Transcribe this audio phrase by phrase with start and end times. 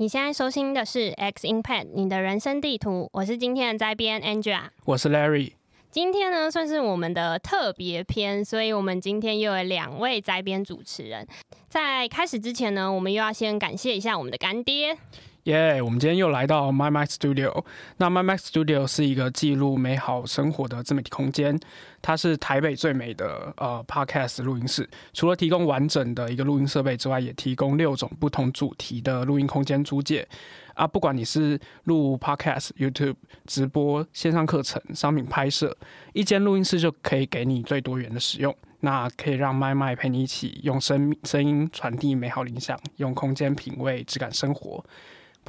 [0.00, 5.52] 你现在收听的是 X Impact 你的人生地图，我是今天的摘编 Angela，我是 Larry。
[5.90, 11.28] 今天呢算是我们的特别篇，所以我们今天又有两位摘编主持人。
[11.68, 14.96] 在开始之前呢，我们又要先感谢一下我们的干爹。
[15.44, 15.80] 耶！
[15.80, 17.64] 我们今天又来到 My Mac Studio。
[17.96, 21.58] 那 My Mac Studio 是一个记录美好生活的自媒体空间，
[22.02, 24.88] 它是台北最美的呃 Podcast 录音室。
[25.14, 30.28] 除了提供完整的一个录音设备之外，也提供六种不同主题的录音空间租借。
[30.74, 35.76] 啊，不管你是录 Podcast、YouTube 直播、线上课程、商品拍摄，
[36.12, 38.54] 一间录音室就可以给你最多元的使用。
[38.80, 44.82] 那可以让麦麦陪你一起用声声音传递美好理想，用空间品味质感生活。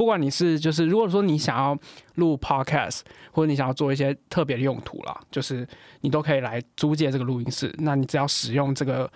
[0.02, 1.78] 不管你是就是，如果说你想要
[2.16, 5.68] 录 podcast，或者你想要做一些特别的用途啦，就是
[5.99, 7.71] 你都可以来租借这个录音室。
[7.77, 9.08] 那你只要使用这个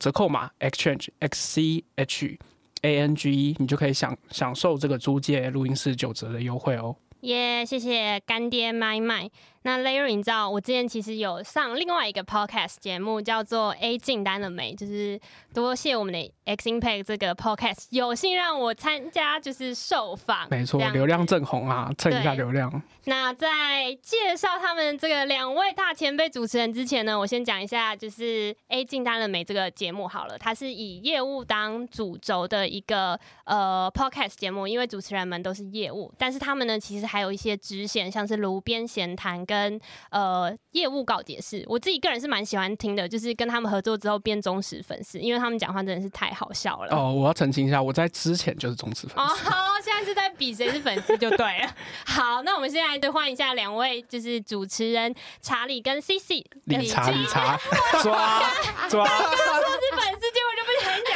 [0.00, 2.36] 折扣码 exchange x c h
[2.80, 6.96] a n g e，你就可以享享受这个租借录音室九折的优惠哦。
[7.20, 9.30] 耶，谢谢干爹麦麦。
[9.64, 14.74] 那 Larry，你知道我之前其实有上另外一个 podcast 节目，叫做 A 进单了没？
[14.74, 15.20] 就是
[15.54, 20.48] 多谢我们的 X Impact 这个 podcast 有幸让我参加，就是受访。
[20.50, 22.82] 没错，流量正红啊，蹭一下流量。
[23.04, 30.36] 那在介绍他们这个两位大前辈主持人之前呢，我先讲一下，就是 A 进单了没这个节目好了。
[30.36, 39.46] 它是以业务当主轴的一个呃 podcast 节目，因为主持人们都是业务，但是他们呢其实还有一些支线，像是炉边闲谈。
[39.52, 39.78] 跟
[40.10, 46.96] 呃业务告解释，我自己个人是蛮喜欢听的，就是跟他们合作之后变忠实粉丝，因为他们讲话真的是太好笑了。
[46.96, 49.50] 哦，我要澄清一下，我在之前就是忠实粉丝。
[49.50, 51.76] 哦，现在是在比谁是粉丝就对了。
[52.06, 56.44] 好，那我们现在就换一下两位，就是主持人查理跟 C C。
[56.64, 57.58] 理查理查，
[58.02, 58.40] 抓
[58.88, 59.04] 抓。
[59.04, 61.12] 说是粉丝，结果就不小心讲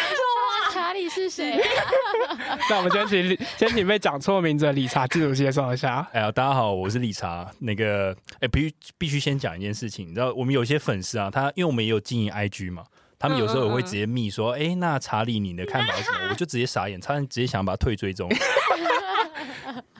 [0.96, 1.02] 错话。
[1.02, 1.60] 查理是谁？
[2.70, 6.06] 那我们先请先请被讲错名字的理查自我介绍一下。
[6.12, 7.48] 哎呀，大家好，我是理查。
[7.60, 12.82] 那个，哎，必须必须先讲一件事情，你知道，我们有些粉丝啊，他因为我们也有经营 IG 嘛，
[13.18, 16.28] 他们有时候也会直接密说，哎，那查理你的看法是什么？
[16.30, 18.28] 我就直接傻眼，差点直接想把他退追踪。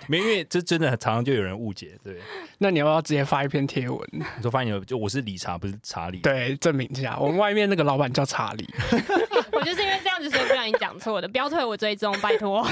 [0.08, 1.98] 没，因为这真的常常就有人误解。
[2.04, 2.16] 对，
[2.58, 4.00] 那你要不要直接发一篇贴文？
[4.12, 6.18] 你说发现就我是理查，不是查理。
[6.18, 8.68] 对，证明一下，我们外面那个老板叫查理。
[9.52, 12.62] 我就是因为这样子，所以不小心讲错的，不要退我追踪，拜托。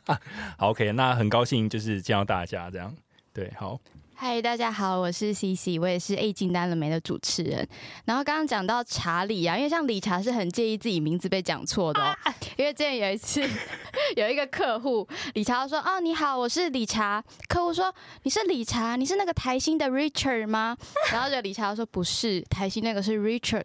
[0.56, 2.94] 好，OK，那很高兴就是见到大家这样。
[3.32, 3.78] 对，好。
[4.14, 7.66] 嗨，大家好，我是 C C，我也是 A 进单了没的主持人。
[8.04, 12.18] 然后刚刚讲到查理啊，因为像理查是很介意自己名字被讲错的，
[12.58, 13.40] 因为之前有一次
[14.16, 17.90] 有一个客户，理查说：“哦，你好，我是理查。”客户说
[18.24, 20.76] ：“你是理查，你是那个台新的 Richard 吗？”
[21.10, 23.64] 然后就理查说：“不是，台新那个是 Richard，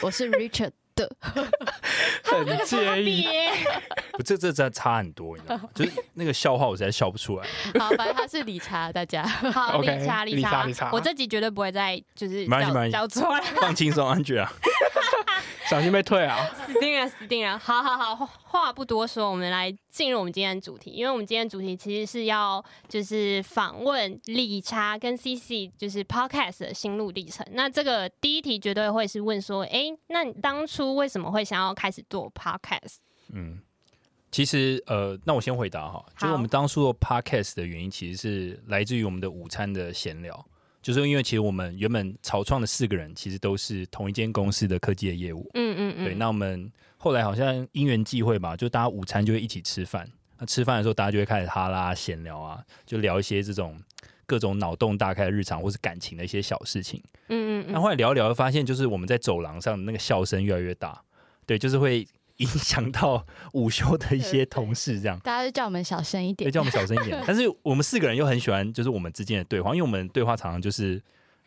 [0.00, 1.10] 我是 Richard。”的，
[2.24, 3.26] 很介意，
[4.12, 5.68] 不，这这这差很多，你知道吗？
[5.74, 7.46] 就是那个笑话，我实在笑不出来。
[7.78, 12.46] 好，反正他是理查，大家 好，理查，理查，理查，我这集绝对不会再就是
[12.90, 14.52] 叫错了，放轻松，安全啊。
[15.68, 16.36] 小心被退啊！
[16.66, 17.58] 死定了，死定了！
[17.58, 20.90] 好好好，话不多说，我们来进入我们今天的主题。
[20.90, 27.46] 因为我们今天主题其实是要就是访问理查跟 CC，就是 Podcast 的心路历程。
[27.52, 32.96] 那这个第一题绝对会是问说，哎，那你当初为什么会想要开始做 Podcast？
[33.32, 33.60] 嗯，
[34.30, 40.46] 其实呃，那我先回答哈，就是我们当初做 Podcast 的原因，其实是来自于我们的午餐的闲聊。
[40.82, 46.14] 就是因为其实我们原本草创的四个人其实都是同一间公司的科技的业务，嗯嗯嗯，对。
[46.16, 50.06] 那我们后来好像因缘际会吧，就大家午餐就会一起吃饭。
[50.38, 53.80] 那吃饭的时候，大家就会开始哈拉闲聊啊，就聊一些这种
[54.26, 57.02] 各种脑洞大开的日常或是感情的一些小事情。
[57.28, 57.72] 嗯嗯嗯。
[57.72, 61.00] 那后来聊一聊，发现就是我们在走廊上那个笑声越来越大，
[61.46, 62.06] 对，就是会。
[62.38, 65.18] 影响到午休的一些同事，这样。
[65.20, 67.22] 大家就叫我们小声一点，叫我们小声一点。
[67.26, 71.00] 但是我们四个人又很喜欢，就是我们之间的对话，因为我们对话常常就是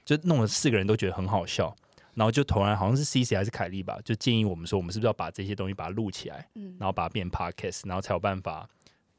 [0.03, 1.75] 就弄得四个人都觉得很好笑，
[2.13, 6.47] 然后就突然好像是 C C 还是凯莉吧，就建议我们说，我们是不是要把这些东西把它录起来，
[6.79, 8.67] 然后把它变 podcast，然后才有办法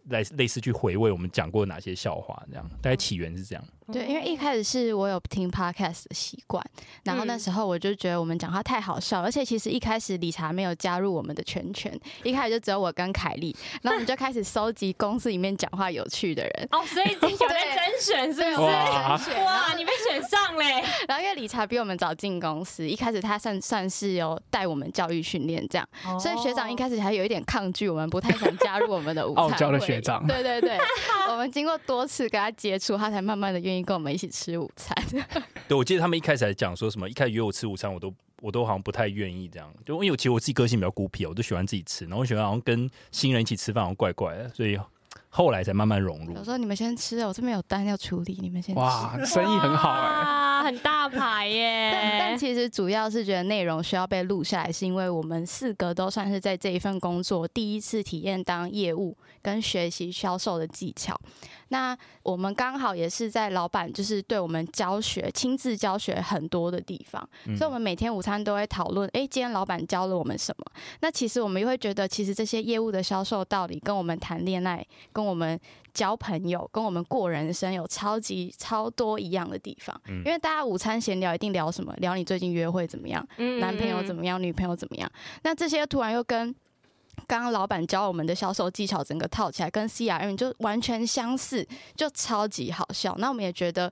[0.08, 2.68] 来类似去回味我们讲过哪些笑话，这样。
[2.80, 3.64] 大概起源是这样。
[3.92, 6.64] 对，因为一开始是我有听 podcast 的习惯，
[7.04, 16.68] 然后那时候我就觉得我们讲话太好笑，而且其实一开始理查没有加入我们的圈圈，一开始就只有我跟凯莉，然后我们就开始搜集公司里面讲话有趣的人。
[16.72, 18.64] 哦，所以有在甄选是不是？
[19.40, 20.82] 哇，你被选上嘞！
[21.06, 25.88] 然后因为理查比我们早进公司，一开始他算算是有带我们教育训练这样，
[26.18, 30.26] 所以学长一开始还有一点抗拒我们，不太想加入我们的 午餐傲娇的学长。
[30.26, 30.76] 对对对，
[31.30, 33.75] 我们经过多次跟他接触，他才慢慢的愿意。
[33.84, 34.96] 跟我们一起吃午餐。
[35.68, 44.78] 对，我记得他们一开始还讲说什么，一开始约我吃午餐，我都我都好像不太愿意这样，就因为其实我自己个性比较孤僻，我都喜欢自己吃，然后我喜欢好像跟新人一起吃饭，好像怪怪的，所以。
[45.28, 46.42] 后来才慢慢融入我。
[46.44, 48.80] 说你们先吃，我这边有单要处理，你们先吃。
[48.80, 51.90] 哇，生意很好哎、哇，很大牌耶！
[51.92, 61.16] 但但其实主要是觉得内容需要被录下来，是因为我们四个都算是在这一份工作第一次体验当业务跟学习销售的技巧。
[61.68, 70.64] 那我们刚好也是在老板就是对我们教学亲自教学很多的地方，嗯所以我们每天午餐都会讨论，诶，今天老板教了我们什么？
[71.00, 75.58] 那其实我们又会觉得，其实这些业务的销售道理跟我们谈恋爱、跟我们
[75.96, 79.98] 交朋友、跟我们过人生有超级超多一样的地方。
[80.08, 81.90] 嗯因为大家午餐闲聊一定聊什么？
[81.96, 83.26] 聊你最近约会怎么样？
[83.38, 84.20] 嗯男朋友怎么？
[84.20, 84.40] 么样？
[84.42, 85.10] 女朋友怎么样？
[85.42, 86.54] 那这些突然又跟
[87.26, 91.66] 刚刚老板教我们的销售技巧整个套起来，跟 CRM 就完全相似，
[91.96, 93.16] 就超级好笑。
[93.18, 93.90] 那我们也觉得。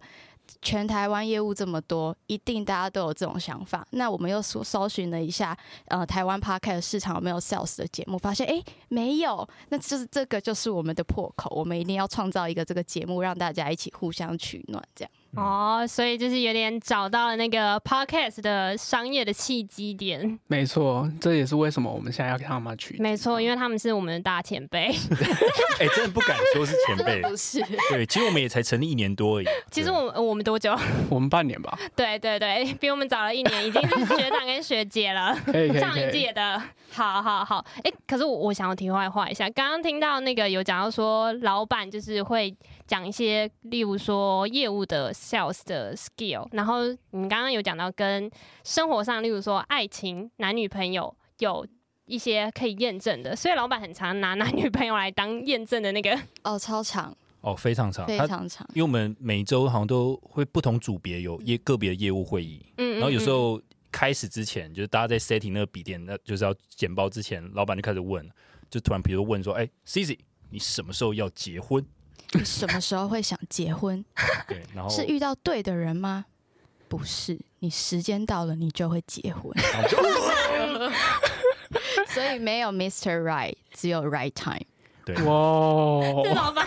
[0.62, 3.86] 全台湾业务这么多，一定大家都有这种想法。
[3.90, 5.56] 那我们又搜搜寻了一下，
[5.86, 15.10] 呃，台湾 Podcast 市场有没有 Sales 的节目，发现诶没有，那就是这个就是我们的破口，我们一定要创造一个这个节目，让大家一起互相取暖，这样。
[15.36, 20.38] 哦，所以就是有点找到了那个 podcast 的商业的契机点。
[20.46, 22.96] 没错，这也是为什么我们现在要跟他们取。
[22.98, 24.94] 没错，因为他们是我们的大前辈。
[25.78, 27.60] 哎、真的不敢说是前辈， 不是，
[27.90, 29.46] 对，其实我们也才成立一年多而已。
[29.70, 30.74] 其实我们我们多久？
[31.10, 35.36] 我们半年吧，对对对，比我们早了一年，已经是学长跟学姐了。
[35.44, 36.14] 可以可以上一。
[36.14, 42.54] 届的，好好好，哎、可是我我想要题外话一下，刚刚听到那个有讲到说，老板就是会
[42.86, 48.30] 讲一些，例如说业务的 sales 的 skill，然后你刚刚有讲到跟
[48.62, 51.66] 生活上，例如说爱情、男女朋友有
[52.06, 58.68] 一些可以验证的，所以老板很常拿男女朋友来当验证的那个，哦，超长，哦，非常长， 非常长。
[58.74, 68.28] 因为我们每周好像都会不同组别有业个别的业务会议，嗯，然后有时嗯候开始之前，就是大家在 setting 那个笔电，那就是要简报之前，老板就开始问，
[68.68, 70.18] 就突然比如问说，哎、c i c i
[70.50, 71.82] 你什么时候要结婚？
[72.34, 74.04] 你什么时候会想结婚？
[74.46, 76.26] 对，然后是遇到对的人吗？
[76.88, 79.52] 不是，你时间到了，你就会结婚。
[82.08, 83.20] 所以没有 Mr.
[83.22, 84.66] Right，只有 Right Time。
[85.04, 86.66] 对，哇这哇，老板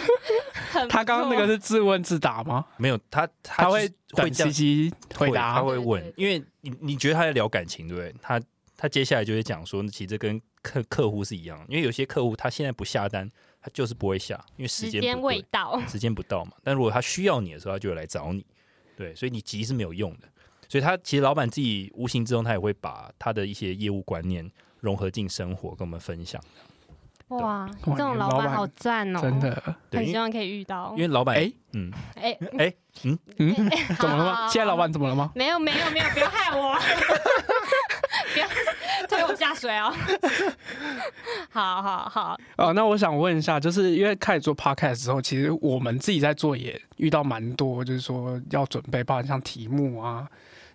[0.72, 2.66] 很他刚刚那个是自问自答吗？
[2.78, 8.14] 没有他他他会就是会等这样西西回答他会问因为你你觉得他在聊感情，对不对？
[8.22, 8.40] 他
[8.76, 13.28] 他接下来就会讲说，其实这跟客客户是一样，因为有些客户他现在不下单，
[13.68, 16.54] 他就是不会下，因为时时间未到，时间不到嘛。
[16.64, 18.46] 但如果他需要你的时候，他就会来找你，
[18.96, 20.30] 对，所以你急是没有用的。
[20.70, 24.50] 所以他其实老板自己无形之中，他也会把他的一些业务观念
[24.80, 26.42] 融合进生活，跟我们分享。
[27.28, 31.02] 哇，哇这种老板好赞哦，真，的，很希望可以遇到因。
[31.02, 32.74] 为老板，哎嗯，哎，哎，
[33.04, 33.70] 嗯， 嗯
[34.00, 34.48] 怎么了吗？
[34.48, 35.30] 现在老板怎么了吗？
[35.36, 36.74] 没有没有没有，不要害我，
[38.46, 38.52] 不
[39.02, 39.94] 要推我下水哦。
[41.50, 50.28] 好好好，哦，那我想问一下，就是因为开始做 podcast 之后，其实我们自己在做也遇到蛮多，就是说要准备，包含像题目啊，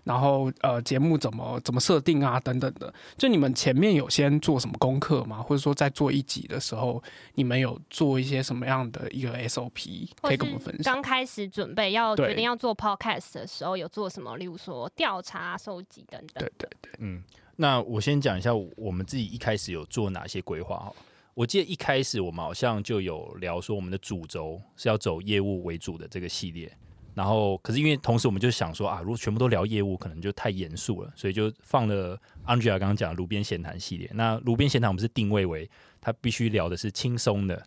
[0.05, 2.93] 然后呃节目怎么怎么设定啊等等的。
[3.17, 5.41] 就你们前面有先做什么功课吗？
[5.43, 7.03] 或者说在做一集的时候，
[7.35, 10.95] 你们有做一些什么样的一个 SOP 可以跟我们分享？
[10.95, 14.37] 刚开始准备要对决定要做 podcast 的时候，有做什么？
[14.37, 16.45] 例如说调查、收集等等。
[16.45, 17.23] 对对对，嗯，
[17.57, 20.93] 那我先讲一下我们自己一开始有做哪些规划哈。
[21.35, 26.71] 我记得一开始我们好像就有聊说，我们的主轴是要走业务为主的这个系列。
[27.15, 34.11] 然后，可是因为同时我们就想说啊，如果全部都聊业务，可能就太严肃了，所以就放了 Angela 刚刚讲的炉边闲谈系列。
[34.15, 35.69] 那炉边闲谈我们是定位为
[36.01, 37.63] 它必须聊的是轻松的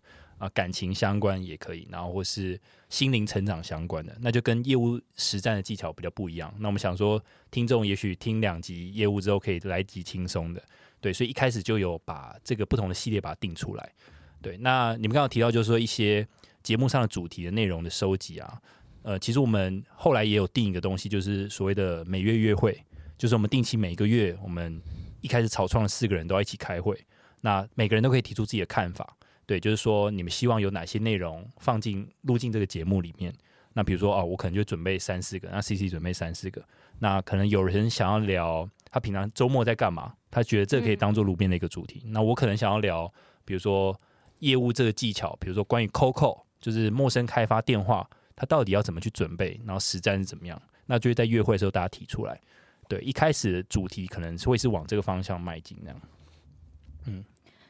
[0.45, 2.59] 啊、感情相关也可以，然后或是
[2.89, 6.53] 心灵成长相关的，那就跟业务实战的技巧比较不一样。
[6.59, 10.63] 那我们想说，听众也许听两集业务之后，可以来一集轻松的，
[11.01, 13.91] 对，所以一开始就有把这个不同的系列把它定出来。
[14.41, 16.27] 对，那你们刚刚提到就是说一些
[16.61, 18.61] 节目上的主题的内容的收集啊，
[19.01, 22.79] 呃，其实我们后来也有定一个东西，就是所谓的每月约会，
[23.17, 24.79] 就是我们定期每个月，我们
[25.21, 27.03] 一开始草创的四个人都要一起开会，
[27.41, 29.17] 那每个人都可以提出自己的看法。
[29.45, 33.33] 对，就是说你们希望有哪些内容放进录进这个节目里面。
[33.73, 36.65] 那比如说哦，我可能就准备三四个，那 C C 准备三四个，
[36.99, 42.01] 那可能有人想要聊他平常周末在干嘛，他觉得这可以当做路边的一个主题。
[42.05, 43.11] 那我可能想要聊，
[43.43, 43.93] 比如说
[44.39, 52.39] 业务这个技巧，比如说关于 COCO，就是陌生开发电话，他到底要怎么去准备，然后实战是怎么样，那就会在约会的时候大家提出来。
[52.87, 56.01] 对，一开始的主题可能会是往这个方向迈进那样。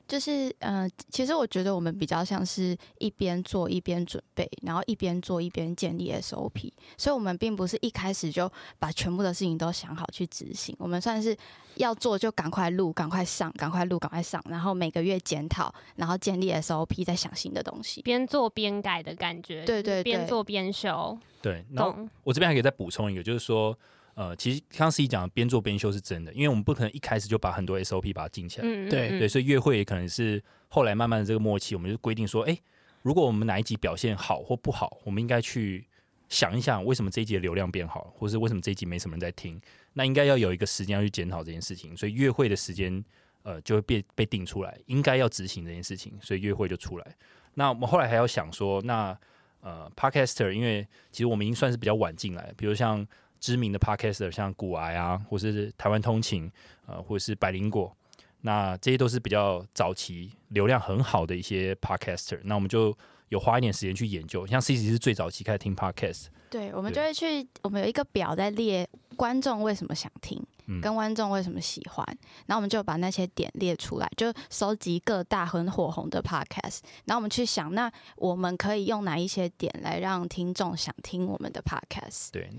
[0.08, 11.36] 就是呃，其实我觉得我们比较像是一边做一边准备，然后一边做一边建立 SOP，所以我们并不是一开始就把全部的事情都想好去执行，我们算是
[11.76, 21.18] 要做就赶快录、赶快上、赶快录、赶快上，然后每个月检讨，然后建立 SOP，再想新的东西，边做边改的感觉，对对对，边做边修。
[21.42, 23.78] 对，然后我这边还可以再补充一个，就是说。
[24.16, 28.66] 呃，其实刚刚司仪讲边做边修是真的，因为我们不可能一开始就把很多 SOP 把它进起来。
[28.66, 32.58] 嗯，对对，所以约会也可能是后来慢慢的这个默契，我们就规定说，哎，
[33.02, 35.86] 如果我们哪一集表现好或不好，我们应该去
[36.30, 39.60] 想一想，为什么这一集的流量变好，或是为什么这一集没什么人在听？
[39.92, 43.04] 那应该要有一个时间要去检讨这件事情，所以约会的时间
[43.44, 47.16] 呃就会被被定出来，应该要执行这件事情，所以约会就出来。
[47.56, 49.18] 那我们后来还要想说，那
[49.60, 53.06] 呃，Podcaster，因为其实我们已经算是比较晚进来，比如像。
[53.40, 56.52] 知名的 podcaster 像古癌啊，或者是台湾通勤，
[56.86, 57.96] 呃，或者是百灵果，
[58.42, 62.40] 那这些都是比较早期流量很好的一些 podcaster。
[62.44, 62.96] 那我们就
[63.30, 70.42] 有花一点时间去研究，像 C C 是最早期开始听 podcast，对，我们就会去，我们有一个表在列观众为什么想听。
[70.82, 72.06] 跟观众为什么喜欢？
[72.46, 82.32] 然后我们就把那些点列出来，就收集各大很火红的 podcast，然后我们去想，那我们可以用哪一些点来让听众想听我们的 podcast？
[82.32, 82.50] 对，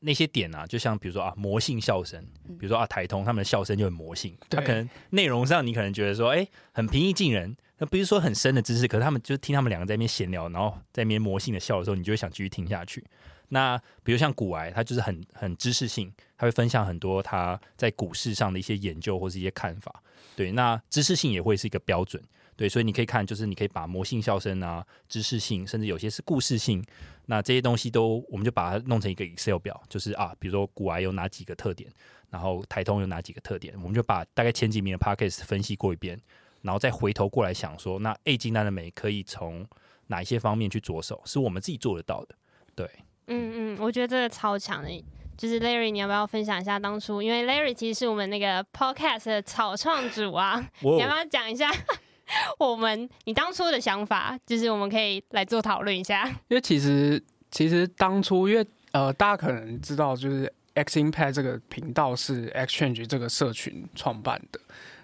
[0.00, 2.22] 那些点啊，就像比如说啊，魔性笑声，
[2.58, 13.04] 比如说啊，台通他们的笑声就很魔性，他可能内容上你可能觉得说，哎，很平易近人，那不是说很深的知识，可是他们就听他们两个在那边闲聊，然后在那边魔性的笑的时候，你就会想继续听下去。
[13.48, 16.12] 那比如像古癌，它就是很很知识性，
[16.44, 20.02] 会分享很多他在股市上的一些研究或是一些看法。
[20.36, 22.22] 对，那知识性也会是一个标准。
[22.56, 26.84] 对，所以你可以看，就是你可以把魔性笑声啊、知识性，甚至有些是故事性，
[27.26, 31.90] 那这些东西都，我们就把它弄成一个 Excel 表，就是啊，比如说古癌有哪几个特点，
[32.30, 36.20] 然后台通有哪几个特点，我们就把大概前几名的 Pockets 分析过一遍，
[36.62, 39.66] 然后再回头过来想说，那 A 金单的美可以从
[40.06, 42.36] 哪一些方面去着手，是我们自己做得到的。
[42.76, 42.88] 对。
[43.26, 45.04] 嗯嗯，我觉得这个超强的，
[45.36, 47.20] 就是 Larry，你要不要分享一下当初？
[47.20, 51.70] 因为 Larry 其实是我们那个 Podcast 的草创主啊， 你要不要讲一下
[52.58, 54.38] 我们你当初的想法？
[54.46, 56.26] 就是我们可以来做讨论一下。
[56.48, 64.60] 因为其实其实当初，因为呃，大家可能知道，就是 X Impact 这个频道是 Exchange 这个社群创办的。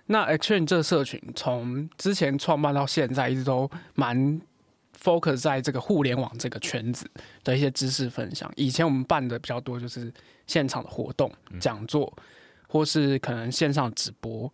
[0.07, 4.41] 那 Exchange 这个社群从之前创办到现在，一直都蛮。
[5.03, 7.11] Focus 在这个互联网这个圈子
[7.43, 8.51] 的一些知识分享。
[8.57, 10.13] 以前我们办的比较多，就是
[10.47, 12.13] 现场的活动、讲座，
[12.69, 14.53] 或是可能线上直播，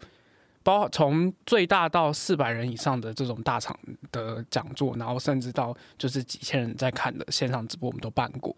[0.62, 3.76] 包从最大到四百人以上的这种大场
[4.12, 8.54] 的讲座，然后甚至到就是几千人在看的线上直播，我们都办过。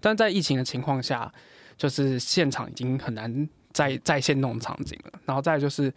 [0.00, 1.32] 但在疫情的情况下，
[1.76, 5.20] 就是现场已经很难再再现那种场景了。
[5.24, 5.92] 然后再就是，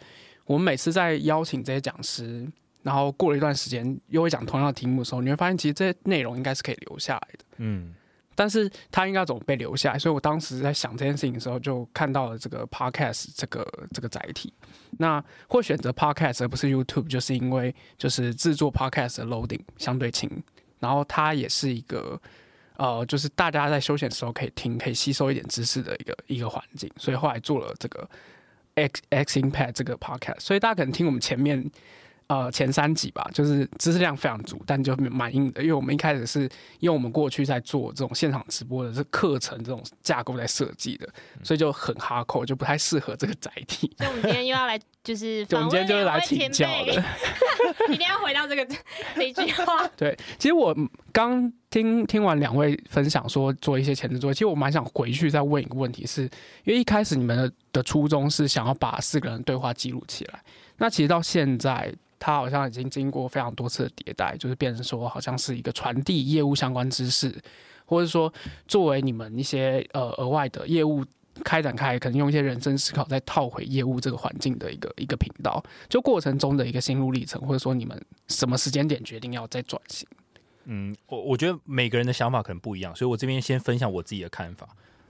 [0.46, 2.46] 我们每次在邀请这些讲师。
[2.82, 7.44] 然后过了一段时间，又会讲同样的题目的时候，你会发现其实这些内容应该是可以留下来的。
[7.56, 7.92] 嗯，
[8.34, 9.98] 但是他应该怎么被留下来？
[9.98, 14.52] 所以我当时在想这件事情的时候，就看到了这个 podcast 这个这个载体。
[14.98, 20.30] 那会选择 podcast 而不是 YouTube，就是因为就是制作 podcast 的 loading 相对轻，
[20.78, 22.18] 然后它也是一个
[22.76, 26.88] 呃，就是大家在休闲的时候可以听、可以吸收一点知识的一个一个环境。
[26.96, 28.08] 所以后来做了这个
[28.76, 30.40] X X Impact 这个 podcast。
[30.40, 31.68] 所以大家可能听我们前面。
[32.28, 36.42] 呃，前三集吧，就是知识量非常足，但就蛮硬的，因为我们一开始是
[36.78, 41.08] 因为我们过去在做这种现场直播的这课程这种架构在设计的，
[41.42, 43.90] 所以就很哈扣，就不太适合这个载体。
[43.96, 47.02] 所以我们今天又要来，就是我们今天就是来请教的，
[47.88, 48.66] 一定要回到这个
[49.16, 49.88] 这句话。
[49.96, 50.76] 对，其实我
[51.10, 56.24] 刚听听完两位分享说做一些前置作业，其实我蛮想回去再问一个问题，是
[56.64, 60.42] 因为一开始你们的的初衷是想要把四个人对话记录起来，
[60.76, 61.90] 那其实到现在。
[62.18, 67.32] 它好像已经经过非常多次的迭代，就是变成说，好像是一个传递业务相关知识，
[67.84, 68.32] 或者说
[68.66, 71.04] 作为你们一些呃额外的业务
[71.44, 80.08] 开展开，可能用一些人生思考再套回业务这个环境的一个一个频道，就过程中的一个心路历程，或者说你们什么时间点决定要再转型？
[80.64, 84.68] 嗯，我我觉得每个人的想法可能不一样，所以我这边先分享我自己的看法。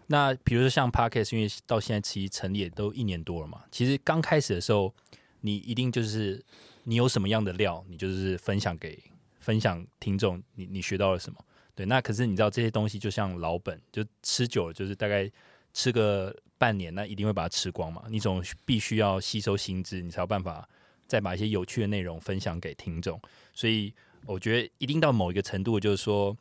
[0.09, 4.93] 那比如说像 Parkes，因为到现在其实成立也都一年多了嘛，其实刚开始的时候，
[5.41, 6.45] 你一定就是。
[6.89, 8.99] 你有什么样的料，你就是分享给
[9.41, 10.43] 分享听众。
[10.55, 11.39] 你你学到了什么？
[11.75, 15.31] 对，那可是你知道这些东西就像老本，就吃久了就是大概
[15.75, 18.05] 吃个半年，那一定会把它吃光嘛。
[18.09, 20.67] 你总必须要吸收新知，你才有办法
[21.07, 23.21] 再把一些有趣的内容分享给听众。
[23.53, 23.93] 所以
[24.25, 26.35] 我觉得一定到某一个程度，就是说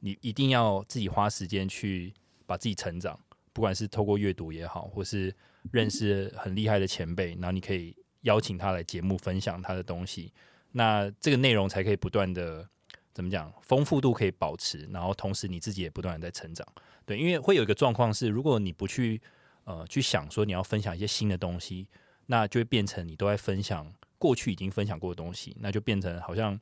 [0.00, 2.12] 你一定要自己花时间去
[2.44, 3.18] 把自己成长，
[3.54, 5.34] 不管是透过阅读也好，或是
[5.72, 7.96] 认识很厉害的前辈，然后你可以。
[8.24, 10.30] 邀请他来节目分享他的东西，
[10.72, 12.68] 那这个内容才可以不断的
[13.14, 16.66] 怎么讲，丰富度可以保持，然后同时你自己也不断的在成长。
[17.06, 19.20] 对，因为会有一个状况是，如果你不去
[19.64, 21.86] 呃去想说你要分享一些新的东西，
[22.26, 26.58] 那就会变成你都在分享过去已经分享过的东西，那就变成好像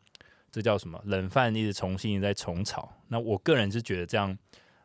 [0.50, 2.92] 这叫什么冷饭一直重新在重炒。
[3.08, 4.36] 那我个人是觉得这样，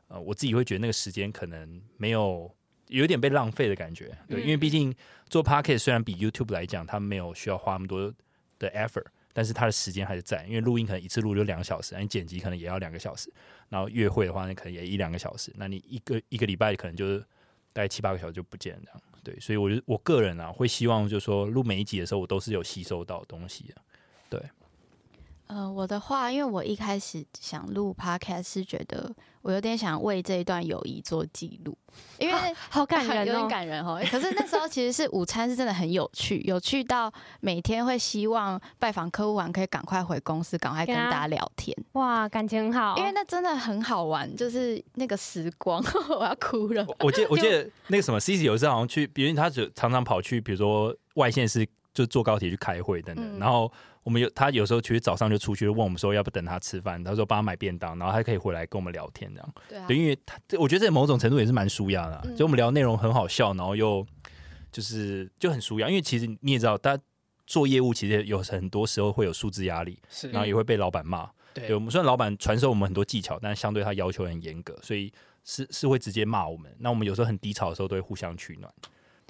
[0.08, 2.56] 呃，我自己会觉得那个时间可能没有。
[2.88, 4.94] 有点被浪费的感觉，对，因为毕竟
[5.30, 8.14] 做 p o c k e t 虽然比 YouTube 来讲，它没有需要花那么多
[8.60, 13.32] 的 effort，但是它的时间还是在，因为录音可能一次录就两个小时，你剪辑可能也要两个小时，
[13.70, 17.20] 然后约会的话，那可能也一两个小时，那你一个一个礼拜可能就是
[17.74, 23.76] 大概七八个小时就不见这样，对，所以我就我个人啊，会希望就是说录每一集的时候，我都是有吸收到东西的，
[24.30, 24.42] 对。
[25.48, 29.10] 呃，我的话，因为我一开始想录 podcast 是觉得
[29.42, 31.78] 我有点想为这一段友谊做记录，
[32.20, 32.34] 因为
[32.70, 33.98] 好感人，有点感人哦。
[34.12, 41.74] 可是那时候其实是午餐是真的很有趣，有趣到每天会希望拜访客户完可以赶快回公司，赶快跟大家聊天。
[41.94, 45.82] 哇，感情很好，因为那真的很好玩，就是那个时光，
[46.20, 46.86] 我要哭了。
[47.00, 53.72] 我记得 我记得那个什么 C C 有一次好像去，比如他就常常跑去，比如说外县市，就坐高铁去开会等等，然后。
[54.08, 59.54] 我们有他有时候其实早上就出去问我们说要不等他吃饭，他说帮他买便当，然后他可以回来跟我们聊天这样。
[59.86, 64.08] 对，因为他我觉得这某种程度也是蛮舒压的，就我们聊内容很好笑，然后又
[64.72, 65.90] 就是就很舒压。
[65.90, 66.98] 因为其实你也知道，他
[67.46, 71.30] 做业务其实有很多时候会有数字压力，是，然后也会被老板骂。
[71.54, 75.12] 对，我们虽然老板传授我们很多技巧，但是相对他要求很严格，所以
[75.44, 76.74] 是是会直接骂我们。
[76.80, 78.74] 那我们有时候很低潮的时候，都会互相取暖。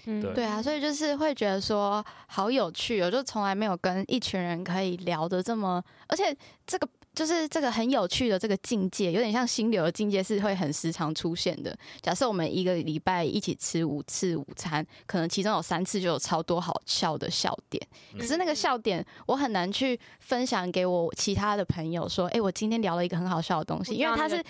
[0.06, 6.36] 对啊，所以就是会觉得说好有趣，我就从来没有跟一群人可以聊的这么，而且
[6.66, 11.76] 这个就是这个很有趣的这个境界，有点像心流的境界，是会很时常出现的。
[12.02, 17.86] 假设我们一个礼拜一起吃五次午餐，可能其中有三次就有超多好笑的笑点，
[18.18, 24.44] 可是那个笑点我很难去分享给我其他的朋友说，哎，我今天聊了一个很好笑的东西，因为它是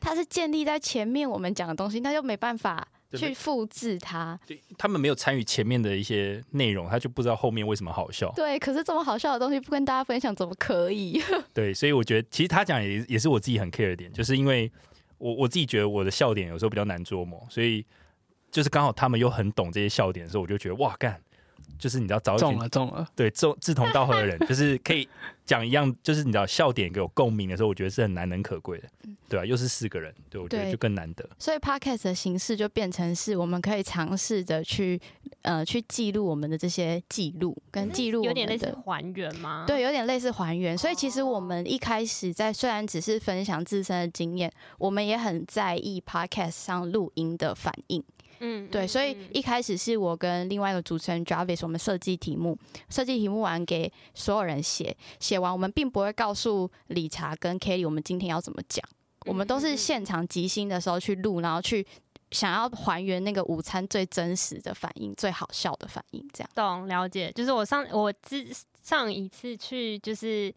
[0.00, 2.88] 它是建立在前面我们讲的东西，那就没办法。
[3.12, 8.32] 去复制它，对他们没有参与前面的一些内容，他就不知道后面为什么好笑。
[8.34, 11.22] 对，可是这么好笑的东西不跟大家分享，怎么可以？
[11.54, 14.70] 对，所以我觉得其实他讲也也是我自己很 care 的点，就是因为
[15.18, 17.84] 我我自己觉得我的笑点有时候比较难捉摸，所以
[18.50, 21.20] 就是刚好他们又很懂这些笑点的时候，我就觉得哇干。
[21.78, 25.08] 就是你知道找中了中了，对，志志同道合的人， 就是可以
[25.44, 28.88] 讲一样，就是你知道笑点有共鸣的时候，我觉得是很难能可贵的，
[29.28, 31.28] 对啊，又是四个人，对我觉得就更难得。
[31.38, 35.00] 所以 podcast 的形式就变成是我们可以尝试着去
[35.42, 39.64] 呃去记录我们的这些记录跟记录，有点类似还原吗？
[39.66, 40.76] 对，有点类似还原。
[40.76, 48.02] 所以其实我们一开始在虽然只是分享自身的经验，我们也很在意 podcast 上录音的反应。
[48.46, 52.58] 嗯，对，所以一开始是我跟另外一个主持人 Jarvis，我们设计题目，
[52.90, 58.84] 设计题目完给所有人写，写完我们并不会告诉理查跟 Kelly 我们今天要怎么讲，
[59.24, 61.86] 我们都是现场即兴的时候去录，然后去
[62.32, 66.50] 想要还原那个午餐最真实的反应，最好笑的反应，这样。
[66.54, 68.46] 懂了解，就是我上我之
[68.82, 70.54] 上一次去就是。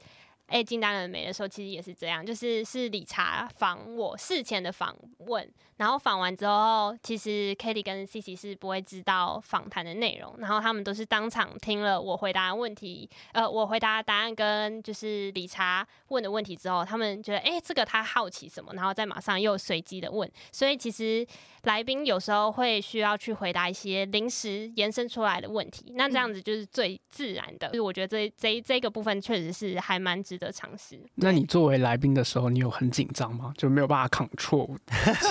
[0.47, 21.27] 哎，进单人没的时候，其实也是这样，就是是理查访我事前的访问，然后访完之后，其实 Kitty 跟 C C 是不会知道访谈的内容，然后他们都是当场听了我回答问题，呃，我回答答案跟就是理查问的问题之后，他们觉得哎，这个他好奇什么，然后再马上又随机的问，所以其实
[21.67, 30.37] 来宾有时候会需要去回答一些临时延伸出来的问题，那这样子就是最自然的，就是我觉得这这这个部分确实是还蛮值。
[30.37, 31.01] 得尝试。
[31.15, 33.51] 那你作为来宾的时候，你有很紧张吗？
[33.57, 34.77] 就没有办法扛错误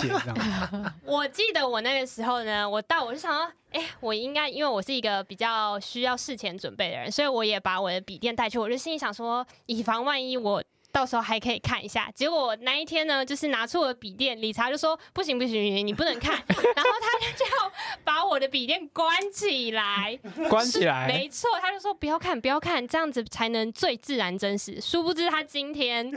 [0.01, 0.37] 这样。
[1.07, 8.59] 我记得我那个时候呢，我到我就想说，哎，我应该因为我是一个比较需要事前准备的人，所以我也把我的笔电带去。
[8.59, 10.61] 我就心里想说，以防万一我。
[10.97, 12.11] 到时候还可以看一下。
[12.15, 16.33] 结果那一天呢，就是拿出我的笔电，理查就说：“不行不行，你不能看。
[16.49, 17.71] ”然后他就要
[18.03, 21.07] 把我的笔电关起来，关起来。
[21.07, 26.11] 没错，他就说：“不要看，不要看，这样子才能最自然真实。”殊不知他今天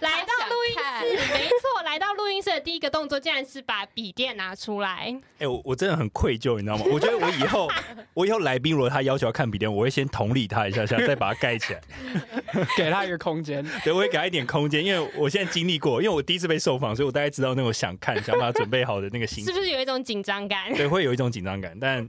[0.00, 5.16] 来到录音室，没错，来到录音室的第一个动作，竟然是把笔电拿出来。
[5.38, 6.84] 哎，我我真的很愧疚，你知道吗？
[6.90, 7.70] 我觉得我以后，
[8.12, 11.80] 我以后来宾如果他要求要看笔电，我会先同理他一下下，再把它盖起来，
[12.76, 13.64] 给他一个空间。
[13.84, 14.15] 对，我会。
[14.20, 20.72] 给一点空间，因为我现在经历过，因为我第一次被受访，所以我大概知道那种想看、想把它准备好的那个心情，是不是有一种紧张感？
[20.74, 22.08] 对，会有一种紧张感，但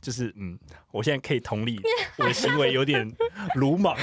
[0.00, 0.58] 就是嗯，
[0.90, 1.80] 我现在可以同理，
[2.18, 3.10] 我的行为有点
[3.54, 3.96] 鲁莽。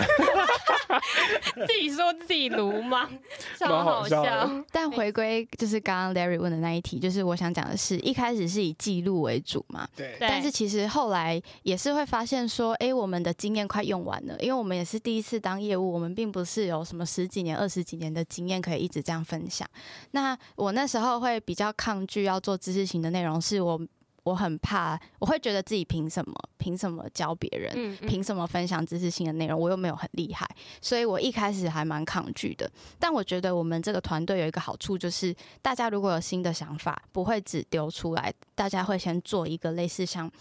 [1.67, 3.09] 自己说自己鲁莽，
[3.59, 4.49] 超好好笑。
[4.71, 19.67] 但回归就是刚刚 Larry 问的那一题，就是我想讲的是，一开始是以记录为主嘛，对对但是其实后来也是会发现说，哎、我们的经验快用完了，因为我们也是第一次当业务，我们并不是有什么十几年、二十几年的经验可以一直这样分享。
[20.11, 23.79] 那我那时候会比较抗拒要做知识型的内容，是我
[24.23, 27.71] 我很怕，我会觉得自己凭什么，凭什么教别人？
[27.75, 29.59] 嗯，嗯凭什么分享知识性的内容？
[29.59, 30.49] 我又没有很厉害，
[30.81, 32.69] 所以我一开始还蛮抗拒的。
[32.97, 40.31] 但我觉得我们这个团队有一个好处，就是大家如果有新的想法，不会只丢出来，大家会先做一个类似像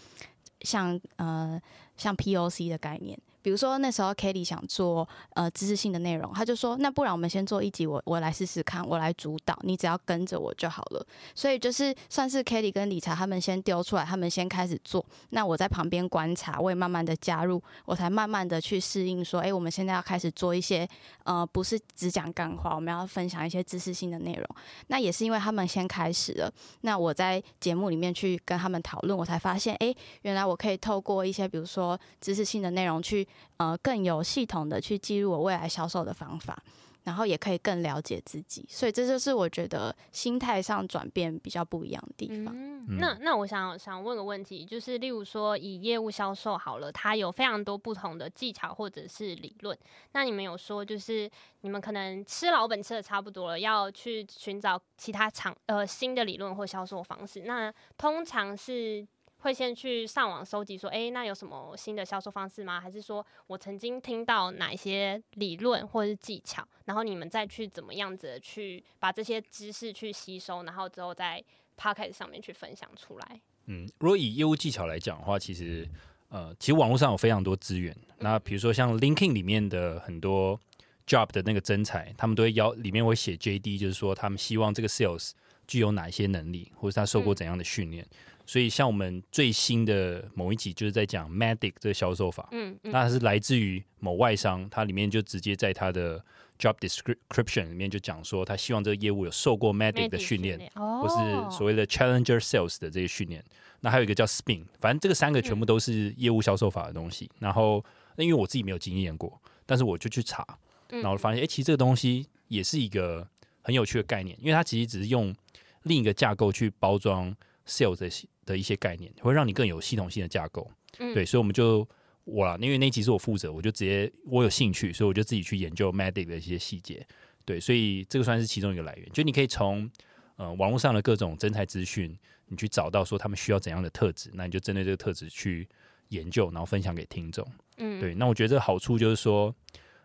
[0.61, 1.61] 像呃
[1.97, 3.19] 像 POC 的概念。
[3.43, 11.05] 比如说那时候 Kelly 想做呃知识性的内容，他就说那不然我们先做一集，我我来试试看，我来主导，你只要跟着我就好了。
[11.35, 20.87] 所以就是算是 Kelly 跟理查他们先丢出来，他们先开始做，那我在旁边观察，我也慢慢的加入，我才慢慢的去适应说，哎、我们现在要开始做一些
[21.25, 24.47] 呃不是只讲干话，我们要分享一些知识性的内容。
[24.87, 26.51] 那也是因为他们先开始了，
[26.81, 36.61] 那我在节目里面去跟他们讨论，我才发现，哎、原来我可以透过一些比如说知识性的内容去呃更有系统的去记录我未来销售的方法。
[37.05, 42.55] 然后也可以更了解自己，所以这就是我觉得心态上转变比较不一样的地方。
[42.97, 49.77] 那那我想想问个问题，就是例如说以业务销售好了，它有非常多不同的技巧或者是理论。
[50.13, 57.41] 那你们有说，就是你们可能吃老本吃的差不多了，要去寻找其他场呃新的理论或销售方式。
[57.41, 59.05] 那通常是
[59.43, 62.79] 会先去上网搜集说，哎，那有什么新的销售方式吗？
[62.79, 71.43] 还是说我曾经听到哪一些理论或者是技巧，然后你们再去怎么样子的去把这些知识去吸收，然后之后在
[71.75, 73.41] p o c k e t 上面去分享出来？
[73.65, 75.85] 嗯，如果以业务技巧来讲的话，其实
[76.29, 77.95] 呃，其实网络上有非常多资源。
[78.19, 80.57] 那比如说像 LinkedIn 里面的很多
[81.05, 85.31] job 的那个真才，他们都会要里面会写 JD，就是说他们希望这个 sales
[85.67, 88.07] 具有哪一些能力，或者他受过怎样的训练。
[88.45, 92.91] 所以像我们最新的某一集就是在讲 Medic 这个销售法，嗯嗯。
[92.91, 96.23] 那它是来自于某外商，它里面就直接在它的
[96.59, 103.43] job description 里面就讲说，他希望这个业务有受过 Medic 的训练，，或或是所谓的 Challenger Sales 的这些训练。
[103.81, 107.29] 那还有一个叫 Spin，反正这个三个全部都是业务销售法的东西。
[107.39, 107.83] 然后，
[108.15, 110.45] 那因为我自己没有经验过，但是我就去查，
[110.89, 111.01] 嗯。
[111.01, 113.27] 然后发现，哎、其实这个东西也是一个
[113.61, 115.35] 很有趣的概念，因为它其实只是用
[115.83, 117.35] 另一个架构去包装
[117.67, 118.09] Sales 的
[118.45, 120.69] 的一些概念，会让你更有系统性的架构。
[120.99, 121.87] 嗯对，所以我们就
[122.23, 127.05] 我啦，因为那集是我负责，我就直接我有兴趣，所以我就自己去研究 Medic 的一些细节。
[127.45, 129.89] 对，所以这个算是其中一个来源，就你可以从
[130.37, 135.67] 呃网络上的各种真材资讯，你去找到说他们需要怎样的特质，那你就针对这个特质去
[136.09, 137.45] 研究，然后分享给听众。
[137.77, 139.53] 嗯对，那我觉得这个好处就是说，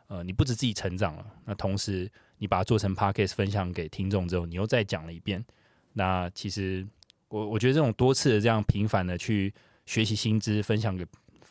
[0.08, 5.44] 呃，你不止自己成长了，那同时你把它做成 podcast 分享给听众之后，你又再讲了一遍，
[5.92, 6.84] 那其实
[7.28, 9.52] 我我觉得这种多次的这样频繁的去
[9.86, 11.04] 学习新知，分享给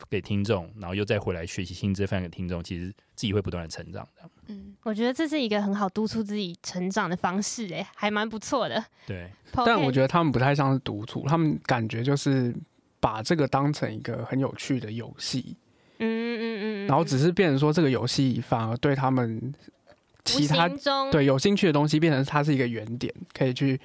[0.10, 4.30] 给听众，然后又再回来学习新知，分享给听众，其实自己会不断的成长的。
[4.48, 8.84] 嗯，我觉得这是一个很好督促自己成长的方式，哎，还蛮不错的。
[9.06, 9.30] 对，
[9.66, 12.56] 但我觉得，他们不太像是督促，他们感觉就是
[13.00, 15.58] 把这个当成一个很有趣的游戏，
[16.00, 19.54] 嗯嗯嗯嗯，然后只是变成说这个游戏反而对他们
[20.24, 20.70] 其他
[21.12, 23.80] 对有兴趣的东西变成它是一个原点，可以去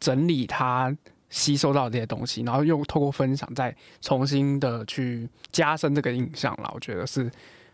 [0.00, 0.96] 整理它
[1.30, 6.70] 吸收到这些东西，然后又透过分享再重新的去加深这个印象了。
[6.74, 7.30] 我觉得是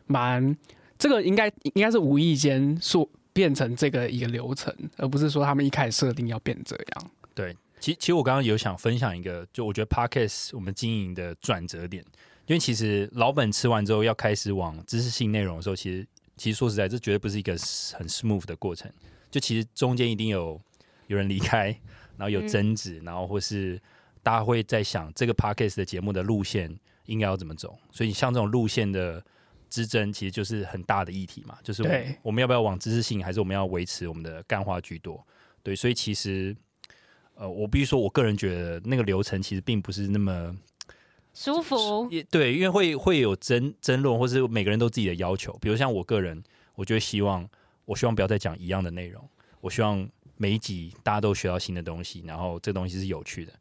[0.06, 0.56] 蛮
[0.98, 7.10] 这个应该应该是无意间说变成这个一个流程，而不是说他们一开始设定要变这样。
[7.34, 12.04] 对，其其实我刚刚有想分享一个，就我觉得 parkas 我们经营的转折点，
[12.46, 18.90] 因为其实老本吃完之后要开始往知识性内容的时候，其实其实说实在，这绝对不是一个很 smooth 的过程，
[19.30, 20.60] 就其实中间一定有
[21.08, 21.76] 有人离开，
[22.16, 23.80] 然后有嗯争执，然后或是
[24.22, 26.74] 大家会在想这个 podcast 的节目的路线
[27.06, 29.24] 应该要怎么走，所以像这种路线的。
[29.70, 35.26] 之争其实就是很大的议题嘛，就是我们对我们要不要往知识性，还是我们要维持我们的干话居多？
[35.64, 36.54] 对，所以其实
[37.34, 40.56] 呃，我必须说，我个人觉得那个流程其实并不是那么
[41.32, 45.52] 舒服，也对，因为会会有争争论，或是每个人都自己的要求。
[45.60, 46.40] 比如像我个人，
[46.76, 47.48] 我就会希望，
[47.84, 49.28] 我希望不要再讲一样的内容，
[49.60, 53.52] 我希望每一集大家都学到新的东西，然后这东西是有趣的。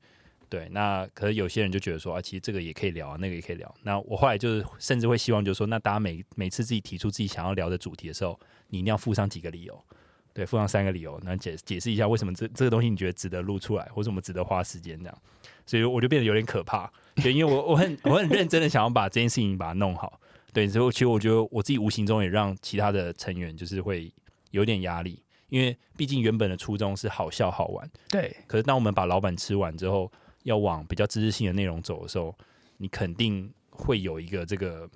[0.49, 3.75] 对，那可是有些人就觉得说啊，其实这个也可以聊啊，那个也可以聊。
[3.81, 9.83] 那我后来就是甚至会希望，就是说，那大家每每次自己提出自己想要聊的主题的时候，你一定要附上几个理由，
[10.31, 15.17] 对，附上三个理由，那解解释一下为什么这这个东西你觉得值得录出来，或者我们值得花时间这样。
[15.65, 20.19] 所以我就变得有点可怕，对，因为我我很我很认真的想要把这件事情把它弄好，
[20.51, 24.13] 对，所以其实我觉得我自己无形中也让其他的成员就是会
[24.51, 25.19] 有点压力，
[25.53, 30.11] 因为毕竟原本的初衷是好笑好玩，对，可是当我们把老板吃完之后，
[30.41, 32.35] 要往比较知识性的内容走的时候，
[32.77, 34.89] 你肯定会有一个这个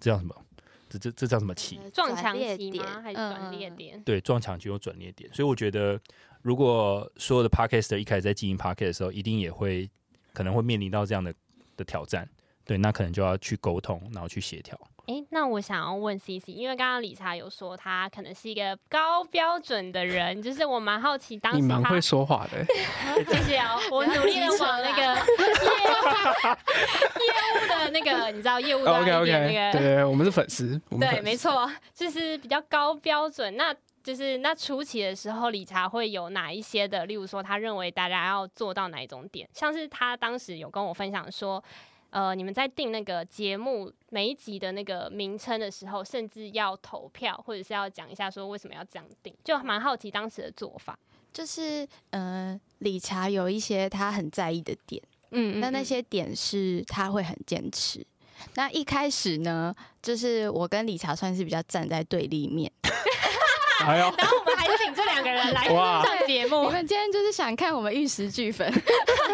[0.00, 0.34] 这叫什么？
[0.88, 1.78] 这这这叫什么期？
[1.94, 3.00] 撞墙转捩期吗？
[3.00, 4.02] 还是嗯转捩嗯点？
[4.02, 5.32] 对，撞墙就有转捩点。
[5.32, 5.96] 所以我觉得，
[6.42, 9.88] 如果所有的 podcaster 一开始在经营 podcast 的时候，一定也会
[10.32, 11.32] 可能会面临到这样的
[11.76, 12.28] 的挑战。
[12.64, 14.76] 对，那可能就要去沟通，然后去协调。
[15.06, 22.64] 诶，那我想要问 C C，因为刚刚理查有说他可能是一个高标准的人，就是我蛮好奇当时他你蛮会说话的、
[23.26, 25.18] 谢谢哦，我努力的往那个 业
[25.90, 26.04] 务
[27.20, 33.56] 业务的那个，你知道业务端 OK OK，点那个，对我们是粉丝，我们对，没错，就是比较高标准。
[33.56, 41.62] 那就是那初期的时候，理查会有哪一些的，例如说他认为大家要做到哪一种点，像是他当时有跟我分享说。
[42.12, 50.98] 呃，你们在定那个节目每一集的那个名称的时候，甚至要投票，或者是要讲一下说为什么要这样定，就蛮好奇当时的做法。
[51.32, 58.06] 就是呃，理查有一些他很在意的点，嗯那那些点是他会很坚持。
[58.56, 62.70] 那一开始呢，就是我跟理查算是比较站在对立面。
[63.80, 68.72] 哎呦，然后我们还请这两个人来哇上节目你，们今天就是想看我们玉石俱焚？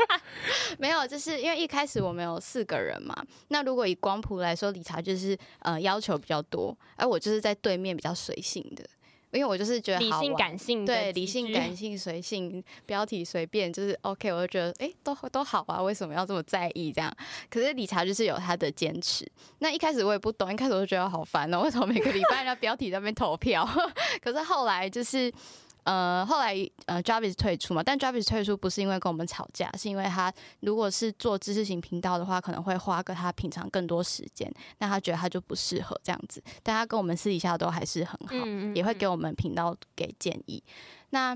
[0.79, 3.15] 没有，就是因为一开始我们有四个人嘛。
[3.49, 8.85] 那如果以光谱来说，理查就是呃要求比较多，而我就是在对面比较随性的，
[9.33, 17.15] 因为我就是觉得理性好感性的对，理性、感性、随性，标题随便，就是 OK，我就觉得哎、诶都都好啊，为什么要这么在意这样？
[17.51, 19.31] 可是理查就是有他的坚持。
[19.59, 23.69] 那一开始我也不懂，一开始我就觉得好烦哦，为什么每个礼拜要 标题在那边投票？
[24.23, 25.33] 可是后来就是。
[25.89, 38.35] 呃，后来呃，Jarvis 退出嘛，但 Jarvis 退出不是因为跟我们吵架，是因为他如果是做知识型频道的话，可能会花个他平常更多时间，那他觉得他就不适合这样子，但他跟我们私底下都还是很好。
[38.45, 40.63] 嗯也会给我们频道给建议。
[41.09, 41.35] 那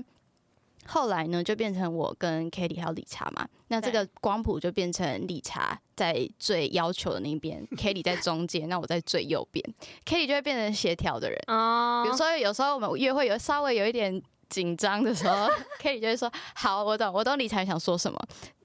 [0.85, 3.47] 后来呢，就变成我跟 k a t i e 还有理查嘛。
[3.69, 9.63] 那这个光谱就变成理查在最要求的那边 k a t i e 在中间，那我在最右边
[10.05, 11.39] k a t i e 就会变成协调的人。
[11.47, 14.21] 哦比如说，有时候我们约会有稍微有一点
[14.53, 18.19] 紧张的时候 k a t e 就会说：“好，我懂，我懂理查想说什么。”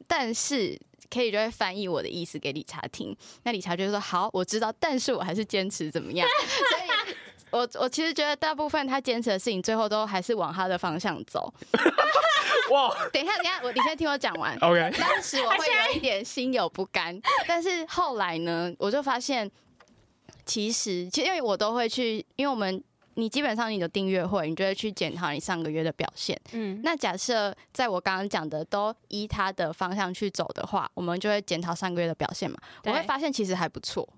[0.06, 3.16] 但是 k a t e 就会翻译我的意思给理查听。
[3.44, 6.28] 那理查就会说：“好，我知道，但是我还是坚持怎么样。
[6.46, 6.88] ”所以。
[7.50, 11.50] 我我其实觉得大部分他坚持的事情，最后都还是往他的方向走。
[12.70, 14.54] 哇 等一下，等一下，我你先听我讲完。
[14.58, 19.50] ，OK，当时我会有一点心有不甘，但是后来呢，我就发现，
[20.44, 22.84] 其实其实因为我都会去，因为我们
[23.18, 26.40] 你基本上你的订阅会，你就会去检讨你上个月的表现。
[26.52, 32.56] 嗯，那假设在我刚刚讲的都依他的方向去走的话，我们就会检讨上个月的表现嘛。
[32.84, 34.08] 我会发现其实还不错，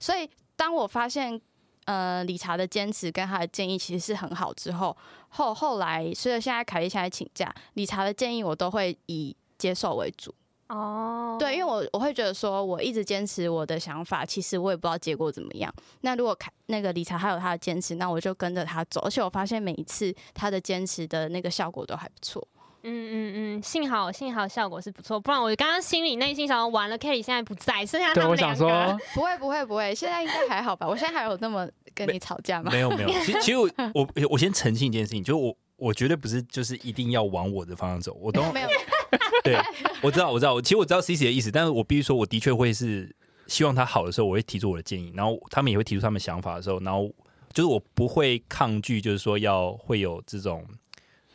[0.00, 1.40] 所以当我发现
[1.84, 4.96] 呃理查的坚持跟他的建议其实是很好之后，
[5.28, 10.34] 后后来随着现在凯莉现在请假，理查的建议我都会以接受为主。
[10.68, 15.72] 哦，对，因为我我会觉得说，我一直坚持我的想法，其实我也不知道结果怎么样。
[16.02, 19.00] 那如果凯那个理查还有他的坚持，那我就跟着他走。
[19.00, 22.46] 而且我发现每一次他的坚持的那个效果都还不错。
[22.84, 30.86] 嗯嗯嗯，幸好幸好效果是不错，不然我刚刚心里内心想，完了，Kelly 现在不在，剩下，他们两我想说个。，不会不会不会，现在应该还好吧？
[30.86, 32.70] 我现在还有那么 跟你吵架吗？
[32.70, 38.68] 没有没有，其实 其实我我我先澄清一件事情，就是我我绝对不是就是一定要往我的方向走，我都没有，
[39.42, 39.56] 对，
[40.02, 43.14] 我知道，我知道，我其实我知道 C C 的意思，但是我必须说，我的确会是
[43.46, 47.10] 希望他好的时候，我会提出我的建议，然后他们也会提出他们想法的时候，然后
[47.52, 50.64] 就是我不会抗拒，就是说要会有这种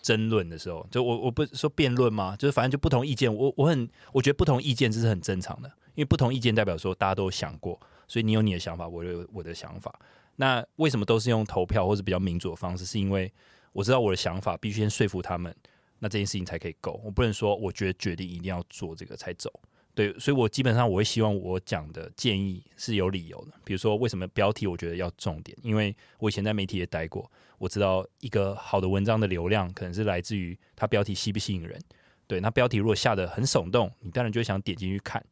[0.02, 2.36] 争论的时候，就我我不说辩论吗？
[2.38, 9.94] 就是反正就不同意见，我我很我觉得不同意见这是很正常的，因为不同意见代表说大家都想过，所以你有你的想法，我有我的想法。
[10.36, 12.86] 那为什么都是用投票或者比较民主的方式？
[12.86, 13.32] 是因为
[13.72, 15.56] 我知道我的想法必须先说服他们，
[16.04, 17.00] 那这件事情才可以够。
[17.02, 19.50] 我不能说我觉得决定一定要做这个才走。
[19.96, 23.54] 对，所以我基本上我会希望我讲的建议是有理由的。
[23.64, 25.58] 比如说，为什么标题我觉得要重点？
[25.62, 31.80] 因为我以前在媒体也待过，我知道一个好的文章的流量可能是来自于它标题吸不吸引人。
[32.28, 35.24] 对，那标题如果下的很耸动，你当然就会想点进去看。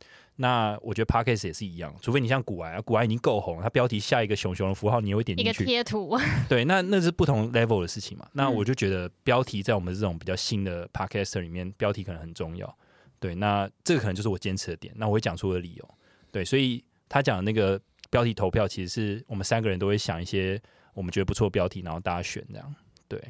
[0.41, 5.65] 那我觉得 podcast 也是一样，除非你像古玩，古玩已经够红，它标题下一个熊熊的符号，你也会点一个进去。
[5.65, 6.17] 贴图，
[6.49, 8.27] 对，那那是不同 level 的事情嘛。
[8.33, 12.75] 那嗯我就觉得标题在我们这种比较新的 podcaster 里面，标题可能很重要。
[13.19, 14.91] 对，那这个可能就是我坚持的点。
[14.97, 15.89] 那我会讲出我的理由。
[16.31, 20.59] 对，所以他讲的那个标题投票，其实是我们三个人都会想一些
[20.95, 22.75] 我们觉得不错的标题，然后大家选这样。
[23.07, 23.21] 对，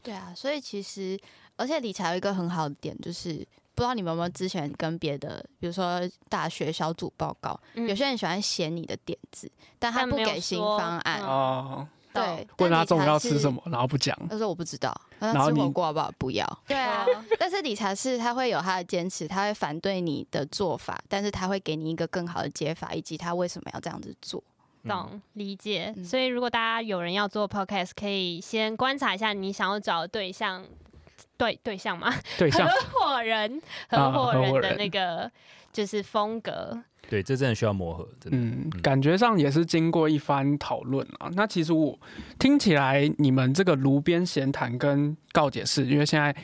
[0.00, 1.18] 对啊，所以其实
[1.56, 3.44] 而且理财有一个很好的点就是。
[3.74, 11.20] 不知道你们有没有之前跟别的，比如说大学小组报告，嗯有些人喜欢写你的点子，但他但没有不给新说方案。
[11.20, 14.16] 嗯哦，对，问他中午要吃什么，然后不讲。
[14.30, 16.12] 他说我不知道，他然后吃火锅好不好？
[16.16, 16.46] 不要。
[16.68, 24.42] 对啊哦， 但是理查是他会有他的坚持，他会反对你的做法，但是他会给你一个更好的解法，以及他为什么要这样子做。
[24.86, 25.92] 懂理解。
[25.96, 30.64] 嗯所以如果大家有人要做 podcast，可以先观察一下你想要找的对象。
[31.36, 35.30] 对对象嘛，对象合伙 人，合啊伙人的那个
[35.72, 38.38] 就是风格，对，这真的需要磨合，真的。
[38.38, 41.28] 嗯，感觉上也是经过一番讨论啊。
[41.34, 41.98] 那其实我
[42.38, 46.34] 听起来，你们这个炉边闲谈跟告解式，因为现在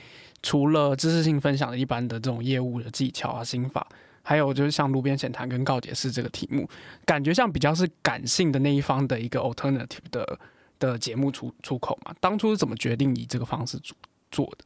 [0.42, 3.86] 除了知识性分享的一般的这种业务的技巧啊、心法，
[4.22, 6.68] 还有就是像炉边闲谈跟告解式这个题目，
[7.04, 10.38] 感觉像比较是感性的那一方的一个 alternative 的
[10.78, 12.12] 的节目出出口嘛。
[12.20, 13.96] 当初是怎么决定以这个方式做
[14.30, 14.64] 做的？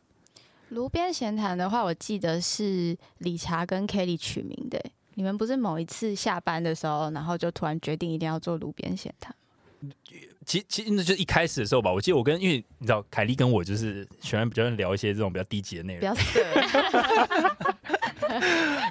[0.74, 4.92] 炉边闲谈的话，我记得是理查跟 Kelly 取名的欸。
[5.14, 9.32] 你们不是某一次下班的时候，然后就突然决定一定要做炉边闲谈？
[10.44, 16.42] 其其实那就一开始的时候吧，我记得我跟因为你知道凯莉跟我就是喜欢比较聊一些这种比较低级的内容，不要色，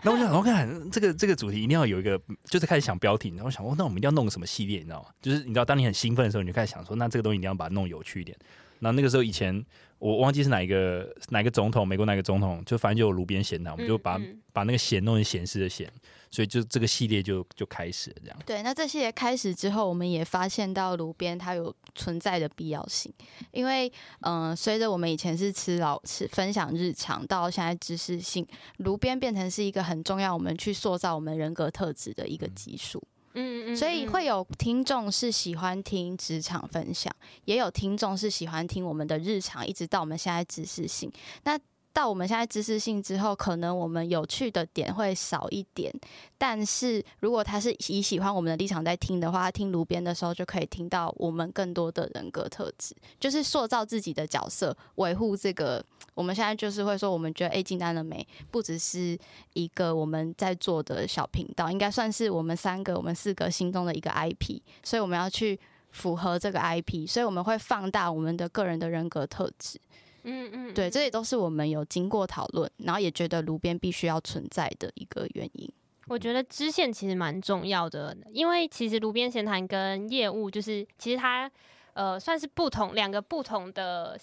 [0.01, 5.09] 然后我就想，我看这个这个主题一定要有一个，就是开始想标题，然后我想，哦，那我们一定要弄个什么系列，你知道吗？
[5.21, 8.37] 就是你知道，当你很兴奋的时候，你就开始想说，那这个东西一定要把它弄有趣一点。
[8.79, 9.65] 然后那个时候以前
[10.03, 15.91] 我忘记是哪一个哪一个总统，美国哪个总统，就反正就有炉边闲谈，我们就把、嗯嗯把那个闲弄成闲事的闲，
[16.29, 18.37] 所以就这个系列就就开始了这样。
[18.45, 23.11] 对，那这系列开始之后，我们也发现到炉边它有存在的必要性，
[23.51, 23.87] 因为
[24.19, 28.45] 嗯、呃随着我们以前是吃老吃分享日常，到现在知识性，
[28.77, 32.99] 炉边变成是一个很重要，我们去塑造我们人格特质的一个基数。
[32.99, 33.12] 嗯
[33.75, 37.13] 所以会有听众是喜欢听职场分享，
[37.45, 41.11] 也有听众是喜欢听我们的日常，一直到我们现在知识性。
[41.43, 41.57] 那
[41.93, 45.93] 到我们现在知识性之后，可能我们有趣的点会少一点，
[46.39, 55.85] 但是如果他是以喜欢我们的立场在听的话，听炉边的时候就可以听到我们更多的人格特质，就是塑造自己的角色，维护这个。
[56.15, 59.17] 我们现在就是会说，我们觉得 A 进单了没，不只是
[59.53, 65.59] 一个我们在做的小频道，应该算是我们三个、我们四个心中的一个 IP，所以我们要去
[65.91, 69.79] 符合这个 IP，所以我们会放大我们的个人的人格特质。
[70.23, 75.71] 嗯嗯，对，嗯这也都是我们有经过讨论，然后也觉得炉边必须要存在的一个原因。
[76.07, 81.49] 我觉得支线其实蛮重要的，因为其实炉边闲谈跟业务就是其实它
[81.93, 84.19] 呃算是不同两个不同的。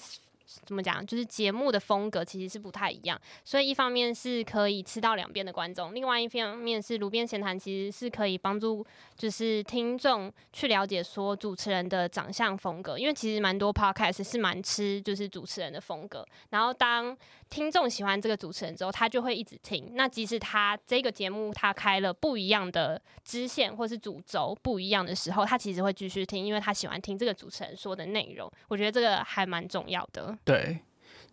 [0.64, 1.04] 怎么讲？
[1.06, 8.84] 就是节目的风格其实是不太一样，所以一方面是可以吃到两边的观众，另外一方面是炉边闲谈其实是可以帮助
[9.16, 17.16] 就是听众去了解说主持人的长相风格，因为其实蛮多 podcast 是蛮吃就是主持人的风格，然后当
[17.50, 19.90] 听众喜欢这个主持人之后，他就会一直听。
[19.94, 28.50] 那即使他这个节目他开了不一样的支线或是主轴不一样的时候，他其实会继续听，因为他喜欢听这个主持人说的内容。
[28.68, 30.38] 我觉得这个还蛮重要的。
[30.44, 30.78] 对，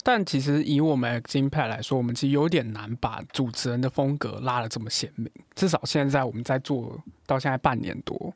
[0.02, 5.32] 但其实以我们 x i m p a d 来说，我们其实有点难把主持人的风格拉的这么鲜明。
[5.54, 8.34] 至少现在我们在做到现在半年多，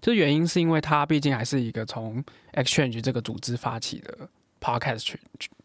[0.00, 4.28] 这原因是因为它毕竟还是一个从 Exchange 这个组织发起的
[4.60, 5.14] Podcast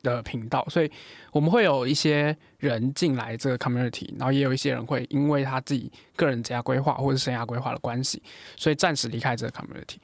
[0.02, 0.92] 的频道，所以
[1.32, 8.22] 我们会有一些人进来这个 community，然后也有一些人会因为他自己个人职业规划或者生涯规划的关系，
[8.56, 9.98] 所以暂时离开这个 community。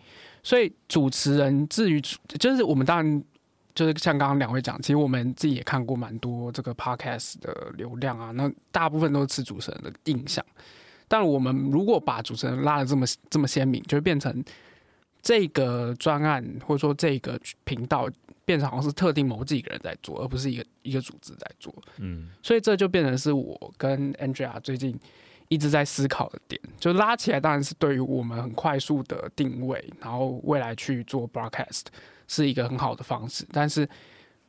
[0.44, 3.24] 所以主持人至于就是我们当然
[3.74, 10.44] 就是像刚刚两位讲，其实我们自己也看过蛮多这个 podcast 的流量啊，那大部分都是吃主持人的印象。
[11.08, 14.44] 但我们如果把主持人拉的这么这么鲜明，就会变成
[15.22, 18.10] 这个专案或者说这个频道
[18.52, 21.74] 变成好像是特定某几个人在做，而不是一个一个组织在做。
[22.00, 25.00] 嗯，所以这就变成是我跟 Andrea 最近
[25.48, 31.84] 一直在思考的点，就拉起来当然是对于我们很快速的定位，然后未来去做 broadcast
[32.28, 33.88] 是一个很好的方式，但是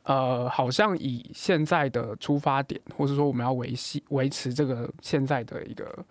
[0.03, 6.05] 呃，好像以现在的出发点，或者说我们要维系维持这个现在的一个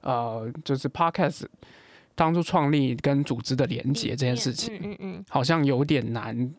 [0.00, 1.44] 呃，就是 podcast
[2.16, 6.54] 当初创立跟组织的连接这件事情，嗯嗯嗯，好像有点难，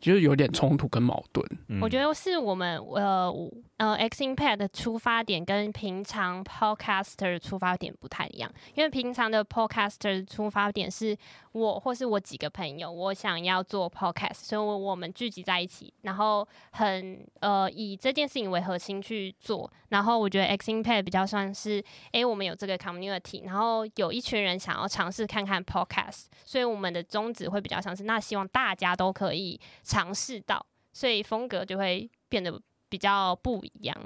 [0.00, 1.46] 就是有点冲突跟矛盾。
[1.68, 3.50] 嗯我觉得是我们呃我
[3.80, 11.16] 呃 X Impact 的出发点跟平常 Podcaster 的出发点不太一样，因为平常的 Podcaster 出发点是
[11.52, 19.72] 我或是我几个朋友，我想要做 Podcast，所以我我们聚集在一起，然后很呃以这件事情为核心去做。
[19.88, 30.66] 然后我觉得 X Impact 比较像是，诶，我们有这个 community，然后有一群人想要尝试看看 Podcast，所以我们的宗旨会比较像是，那希望大家都可以尝试到。
[30.92, 32.60] 所以风格就会变得
[32.90, 33.96] 比较不一样。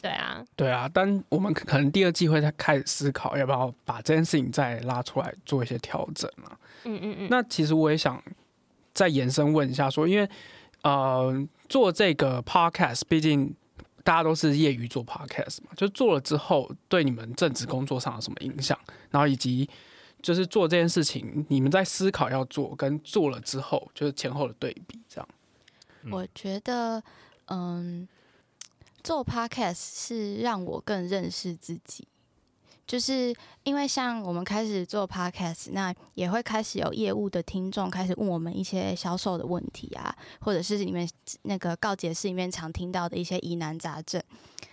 [0.00, 6.58] 对啊，对啊，但我们可能第二季会再开始思考，要不要把这件事情再拉出来做一些调整啊。
[6.84, 8.20] 嗯嗯嗯，那其实我也想
[8.94, 10.28] 再延伸问一下，说，因为
[10.82, 13.54] 呃，做这个 podcast，毕竟
[14.02, 18.76] 大家都是业余做 podcast 嘛，就做了之后，对你们正职工作上有什么影响？
[19.10, 19.70] 然后以及
[20.20, 25.28] 就是做这件事情，你们在思考要做跟做了之后，就是前后的对比，这样。
[26.10, 27.00] 我觉得，
[27.54, 28.08] 嗯，
[29.02, 32.08] 做 podcast 是让我更认识自己，
[32.86, 33.34] 就是
[33.64, 41.06] 因为像我们开始做 podcast，那也会开始有业务的听众开始问我们一些销售的问题啊，或者是里面
[41.42, 44.22] 那个告解室里面常听到的一些疑难杂症。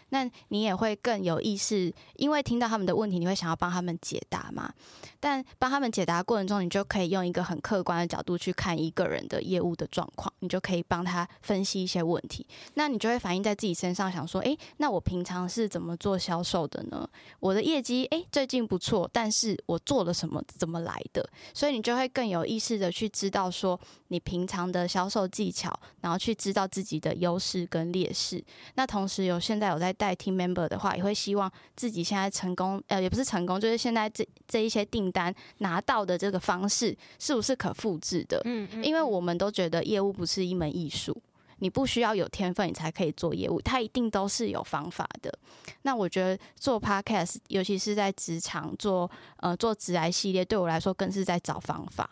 [0.09, 4.73] 那你也会更有意识，因为听到他们的问题，你会想要帮他们解答嘛？
[5.19, 12.47] 但帮他们解答过程中，你就可以用一个很客观的角度去看一个人的业务的状况，你就可以帮他分析一些问题。
[12.75, 17.07] 那你就会反映在自己身上，想说：诶，那我平常是怎么做销售的呢？
[17.41, 21.29] 我的业绩诶最近不错，但是我做了什么，怎么来的？
[21.53, 28.41] 所以你就会更有意识的去知道说你平常的销售技巧，然后去知道自己的优势跟劣势。
[28.75, 38.41] 那同时有现在有在带 team member 的话，也会希望自己现在成功，呃，也不是成功，就是现在这这一些订单拿到的这个方式是不是可复制的？
[38.45, 41.21] 嗯，因为我们都觉得业务不是一门艺术，
[41.57, 45.37] 你不需要有天分你才可以做业务，它一定都是有方法的。
[45.81, 52.09] 那我觉得做 podcast，尤其是在职场做呃做直癌系列，对我来说更是在找方法。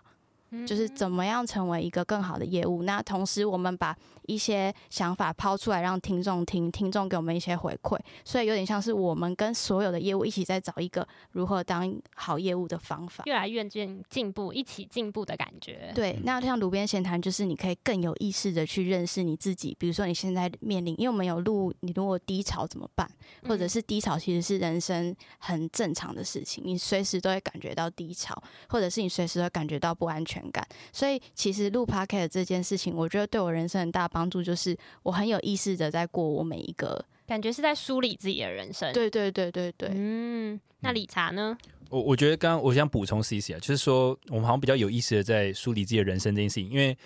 [0.66, 2.84] 就是怎么样成为一个更好的业务？
[2.84, 3.96] 那同时我们把
[4.28, 15.92] 一些想法抛出来让听众听，听众给我们一些回馈，所以有点像是我们跟所有的业务一起在找一个如何当好业务的方法，越来越进进步，一起进步的感觉。
[15.96, 19.76] 对，那像炉边闲谈，就是你可以更有意识的去认识你自己。
[19.80, 23.10] 比如说你现在面临，因为我们有录，你如果低潮怎么办？
[23.48, 30.37] 或者是低潮其实是人生很正常的事情，你随时都会感觉到低潮，或者是你随时会感觉到不安全。
[30.52, 38.92] 感，所以其实录 podcast 这件事情，我觉得对我人生很大帮助，就是我很有意识的在过我每一个，感觉是在梳理自己的人生。
[38.94, 41.58] 对对对对对，嗯，那理查呢？
[41.90, 46.98] 我我觉得刚刚我想补充 C C 啊，就是说我们好像比较有意识的在梳理自己的人生这件事情，因为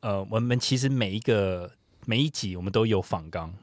[0.00, 1.70] 呃，我们其实每一个
[2.04, 3.54] 每一集我们都有访纲，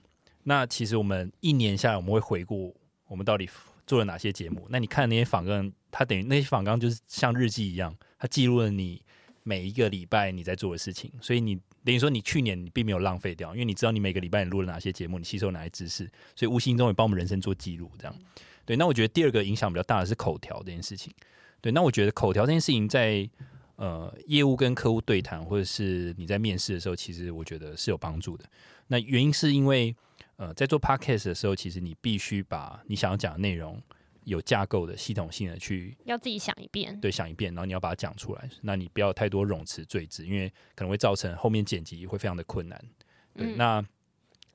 [0.44, 2.74] 那其实我们一年下来我们会回顾
[3.08, 3.50] 我们到底
[3.86, 9.02] 做了哪些节目，那你看那些访纲，它等于那些访纲就是像日记一样，它记录了你。
[9.44, 17.90] 每一个礼拜你在做的事情，所以你等于说你去年你并没有浪费掉，因为你知道你每个礼拜你录了哪些节目，你吸收哪些知识，所以无形中也帮我们人生做记录。
[17.98, 18.16] 这样，
[18.66, 18.78] 对。
[18.78, 21.12] 那我觉得第二个影响比较大的是口条这件事情。
[21.60, 23.28] 对，那我觉得口条这件事情在
[23.78, 28.46] 呃业务跟客户对谈，或者是你在面试的时候，其实我觉得是有帮助的。
[28.88, 29.96] 那原因是因为
[30.38, 33.82] 呃在做 podcast 的时候，其实你必须把你想要讲的内容。
[34.26, 38.50] 有架构的、系统性的去，要自己想一遍，对，想一遍，然后你要把它讲出来。
[38.62, 42.80] 那你不要太多冗词赘字，因为可能会造成后面剪辑会非常的困难。
[43.36, 43.84] 对，那，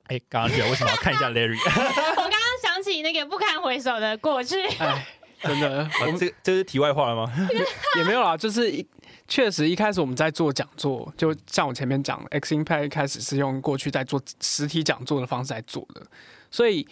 [0.05, 1.57] 哎，刚刚讲为什么要看一下 Larry？
[1.59, 4.55] 我刚刚想起那个不堪回首的过去。
[4.79, 5.05] 哎，
[5.41, 7.31] 真的， 我们这这是题外话了吗？
[7.97, 8.87] 也没有啦，就是一
[9.27, 16.07] 确实一开始我们在做讲座，就像我前面讲，X Impact 一开始是用过去在做实体讲座的方式来做的，
[16.49, 16.87] 所以。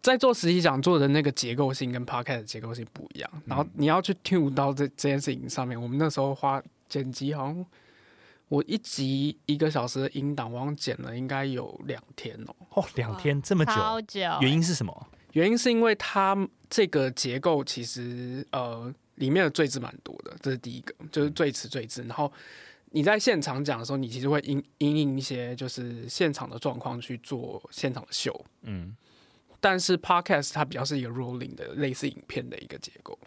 [0.00, 5.80] 在做实习讲座的那个结构性跟 podcast 结构性不一样，然后你要去 tune 到这这件事情上面。
[5.80, 7.66] 我们那时候花剪辑，好像
[8.48, 12.54] 我一集一个小时的音档，我剪了应该有两天哦。
[12.74, 13.72] 哦，两天这么久，
[14.40, 15.08] 原因是什么？
[15.32, 22.02] 原因是因为它这个结构其实呃里面的赘字蛮多的，这是第一个，就是赘词赘字。
[22.04, 22.32] 然后
[22.92, 28.96] 你在现场讲的时候，你其实会因因应一些就是现场的状况去做现场的秀，嗯。
[29.60, 33.18] 但是 podcast 它比较是一个 rolling 的类似影片的一个结构，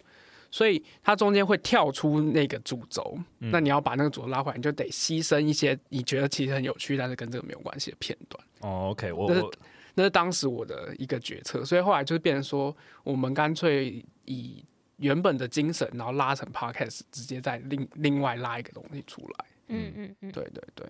[0.50, 8.44] 所以它中间会跳出那个主轴，那你要把那个主轴拉回来，你就得牺牲一些你觉得其实很有趣，但是跟这个没有关系的片段。
[8.60, 9.50] 哦，OK，我那是
[9.96, 14.64] 那是当时我的一个决策，所以后来就是变成说，我们干脆以
[14.98, 19.46] 原本的精神，然后拉成 podcast，直接再另另外拉一个东西出来。
[19.68, 20.88] 嗯嗯嗯，对对对。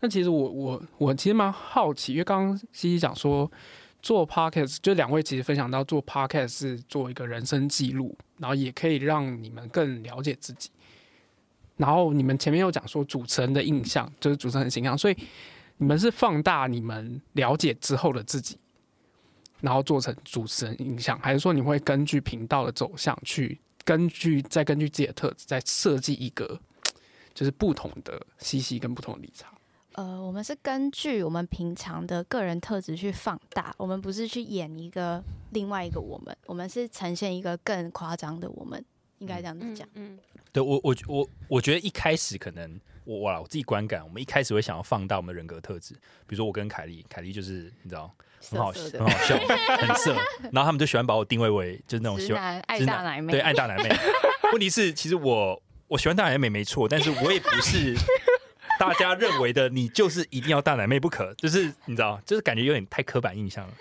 [0.00, 3.50] 那其实我我我其实蛮好奇，因为刚刚西西讲说。
[4.02, 10.68] 做 podcast 就两位其实分享到做 podcast 是做一个人生记录，然后也可以让你们更了解自己。
[11.76, 15.16] 然后你们前面又讲说主持人的印象就是主持人的形象，所以
[15.78, 18.58] 你们是放大你们了解之后的自己，
[19.60, 26.60] 然后做成主持人印象，还是说你会根据频道的走向去根据再根据自己的特质再设计一个
[27.34, 29.52] 就是不同的西西跟不同的立场？
[29.94, 38.82] 呃，我们是根据我们平常的个人特质去放大，我们不是去演一个另外一个我们，我们是呈现一个更夸张的我们，
[39.18, 39.86] 应该这样子讲。
[39.94, 40.18] 嗯，
[40.52, 45.92] 对我我我我觉得一开始可能我哇，我自己观感，我们一开始会想要放大我们人格特质，
[46.26, 48.10] 比如说我跟凯莉，凯莉就是你知道
[48.50, 49.36] 很好色色很好笑，
[49.76, 50.14] 很色，
[50.50, 53.94] 然后他们就喜欢把我定位为就是那种直喜欢男爱大奶妹，对爱大奶妹。
[54.52, 57.94] 问题是，其实我我喜欢大奶妹没错，但是我也不是
[58.88, 63.74] 大家认为的你就是一定要大奶妹不可，就是你知道，就是感觉有点太刻板印象了。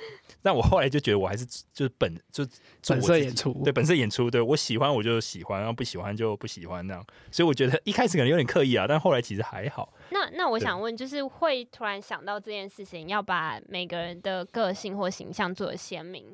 [0.43, 2.43] 但我后来就觉得我还是就是本 就
[2.81, 7.05] 做本色演出，对本色演出，对我喜欢我就喜欢，然后不喜欢就不喜欢那样。
[7.31, 9.93] 所以我觉得一开始可能有点刻意啊，但后来其实还好。
[10.09, 16.25] 那那我想问，就是会突然想到这件事情，要把每个人的个性或形象做的鲜明，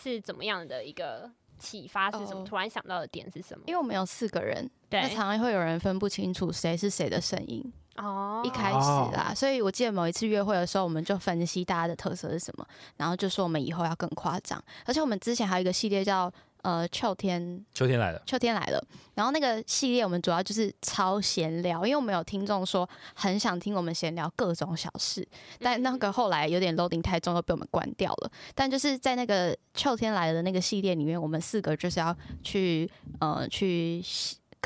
[0.00, 2.08] 是怎么样的一个启发？
[2.12, 2.42] 是什么？
[2.42, 3.64] 哦突然想到的点是什么？
[3.66, 7.72] 因为我们有四个人，对那常常会有人分不清楚谁是谁的声音。
[7.96, 12.66] 哦一开始啦，所以我记得某一次约会的时候，我们就分析大家的特色是什么，
[12.96, 14.62] 然后就说我们以后要更夸张。
[14.84, 16.32] 而且我们之前还有一个系列叫
[16.62, 18.84] 呃秋天秋天来了，秋天来了，
[19.14, 25.26] 然后那个系列我们主要就是超闲聊，因为我们有听众说很想听我们闲聊各种小事，
[25.60, 28.30] 但那个后来有点 loading 太重，又被我们关掉了。
[28.54, 32.90] 但就是在那个秋天来了的那个系列里面，我们四个就是要去
[33.20, 34.02] 呃去。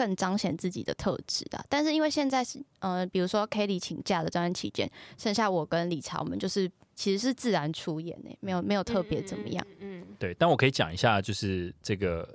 [0.00, 9.66] 更彰显自己的特质的，但是因为现在是呃，比如说 Kelly 请假的这段期间，剩下我跟理查，我们就是其实是自然出演诶、没有没有特别怎么样。
[9.78, 12.26] 嗯，嗯对，但我可以讲一下，就是这个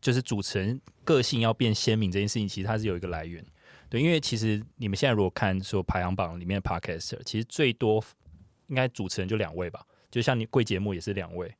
[0.00, 3.44] 就是主持人个性要变鲜明这件事情，其实它是有一个来源。
[3.90, 8.02] 对，因为其实你们现在如果看说排行榜里面的 podcaster，其实最多
[8.68, 11.54] 应该主持人就两位吧，就像你贵节目也是两位。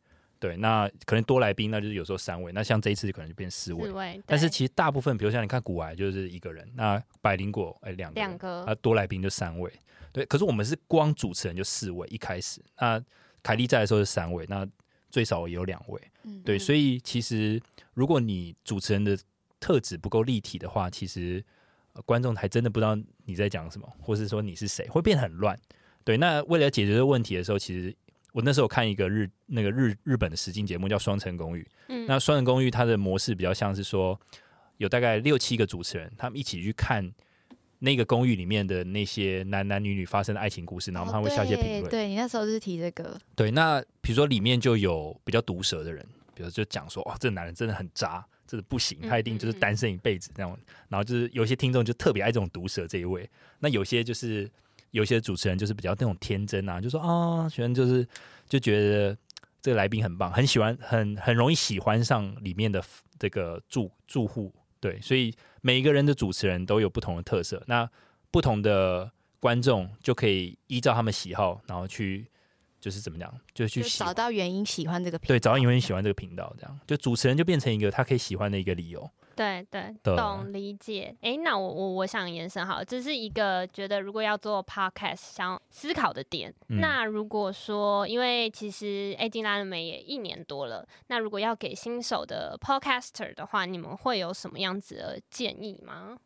[0.44, 3.92] 对，那可能多来宾，那就是有时候三位，那像这一次可能就变四位四。
[3.92, 9.72] 位，但是其实大部分，比如像你看古癌就是一个人，那百灵果哎两个两个啊多来宾就三位，
[10.12, 10.22] 对。
[10.26, 13.02] 可是我们是光主持人就四位，一开始那
[13.42, 14.68] 凯莉在的时候是三位，那
[15.08, 16.58] 最少也有两位，嗯，对。
[16.58, 17.58] 嗯所以其实
[17.94, 19.18] 如果你主持人的
[19.58, 21.42] 特质不够立体的话，其实、
[21.94, 25.58] 呃观众还真的不知道你在讲什么，或是说你是谁，会变很乱。
[26.04, 27.96] 对，那为了解决这个问题的时候，其实
[28.34, 34.20] 我那时候看一个日那个日日本的实境节目叫《双层公寓》，嗯那双人公寓它的模式比较像是说，
[34.78, 37.08] 有大概六七个主持人，他们一起去看
[37.78, 41.84] 那个公寓里面的那些男男女女发生的爱情故事，然后他们会下一些评论。
[41.84, 46.04] 哦对对你那时候就是提这个，对，那比如说里面就有比较毒舌的人，
[46.34, 50.58] 比如就讲说，哦，这男人真的很渣，真的不行，他一定就是单身一辈子这样。
[50.88, 53.30] 然后就是有些听众就特别爱这种毒舌这一位，
[53.60, 54.50] 那有些就是
[54.94, 58.06] 有些主持人就是比较那种天真啊，就说啊，喜欢就是
[58.48, 59.18] 就觉得
[59.60, 62.80] 这个来宾很棒，很喜欢，很很容易喜欢上里面的
[63.18, 64.54] 这个住住户。
[64.78, 67.90] 对，所以每一个人的主持人都有不同的特色，那
[68.30, 72.30] 不同的观众就可以依照他们喜好，然后去
[72.78, 79.10] 就是怎么讲，就去就找到原因喜欢这个频对，找到原因喜欢这个频道，这样就主持人就变成一个他可以喜欢的一个理由。
[79.36, 81.14] 对对，的懂理解。
[81.20, 86.52] 哎，那我我我想延伸好了，这是一个觉得如果要做 podcast 想思考的点。
[86.68, 96.16] 嗯那如果说，因为其实 A 金拉了美也一年多了，那如果要给新手的 podcaster 的话，你们会有什么样子的建议吗？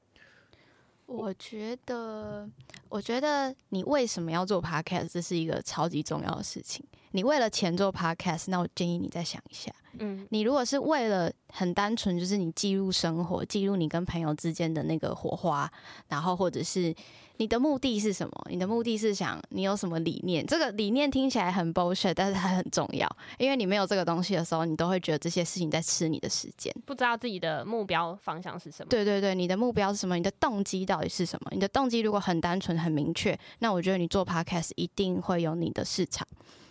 [1.07, 2.47] 我觉得，
[2.91, 6.85] 我觉得你为什么要做 podcast，这是一个超级重要的事情。
[7.13, 9.73] 你为了钱做 podcast，那我建议你再想一下。
[10.01, 15.71] 嗯你如果是为了很单纯，就是你记录生活，记录你跟朋友之间的那个火花，
[16.09, 16.95] 然后或者是
[17.39, 18.47] 你的目的是什么？
[18.51, 20.45] 你的目的是想你有什么理念？
[20.47, 26.75] 这个理念听起来很 bullshit，但是它很重要，因为你没有这个东西的时候，你都会觉得这些事情在吃你的时间。
[26.85, 28.89] 不知道自己的目标方向是什么？
[28.91, 30.17] 对对对，你的目标是什么？
[30.17, 31.51] 你的动机到底是什么？
[31.53, 36.27] 你的动机如果很单纯、很明确，那我觉得你做 podcast 一定会有你的市场。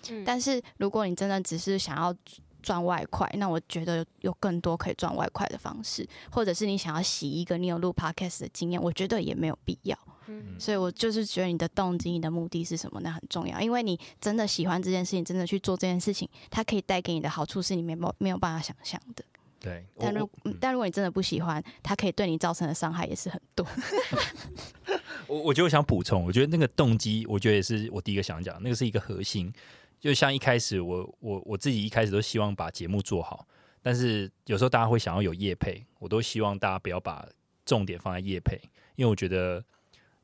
[0.09, 2.15] 嗯但是如果你真的只是想要
[2.68, 9.97] 赚外快，那我觉得有更多可以赚外快的方式，或者是你想要洗一个你有录 podcast 的经验，我觉得也没有必要。
[10.28, 13.61] 嗯所以我就是觉得你的动机、你的目的是什么，那很重要。
[13.61, 19.24] 因为你真的喜欢这件事情，真的去做这件事情，它可以带给你的好处是你没有没有办法想象的。
[19.61, 23.65] 对，但如嗯但如果你真的不喜欢，它可以对你造成的伤害也是很多。
[25.28, 29.51] 我我觉得我想补充，我觉得那个动机，我觉得也是我第一个想讲，那个是一个核心。
[30.00, 33.48] 就像一开始我我我自己一开始都希望把节目做好，
[33.82, 37.28] 但是有时候大家会想要有业配，我都希望大家不要把
[37.66, 38.60] 重点放在业配，
[38.95, 39.64] 因为我觉得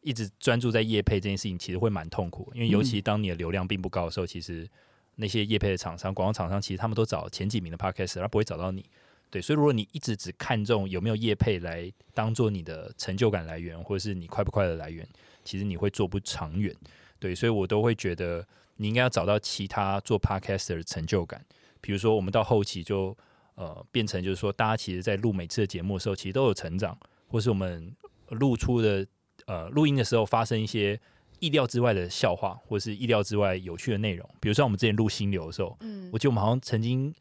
[0.01, 4.69] 一直专注在业配这件事情其实会蛮痛苦，因为尤其当你的流量并不高的时候，其实
[5.15, 8.85] 那些业配的厂商、广告厂商，其实他们都找前几名的 podcast，他不会找到你。
[9.29, 15.07] 对，所以如果你一直只看重有没有业配来当做你的成就感来源，或者是你快不快乐来源，
[15.43, 16.75] 其实你会做不长远。
[17.17, 18.45] 对，所以我都会觉得
[18.77, 21.45] 你应该要找到其他做 podcaster 的成就感。
[21.81, 23.15] 比如说，我们到后期就
[23.55, 26.97] 呃变成就是说，大家其实在录每次的节目的时候，其实都有成长，
[27.27, 27.95] 或是我们
[28.29, 29.05] 录出的
[29.45, 30.99] 呃录音的时候发生一些
[31.39, 34.29] 意料之外的笑话，或是意料之外有趣的内容。
[34.39, 37.13] 比如说我们之前录心流的时候，嗯，我记得我们好像曾经。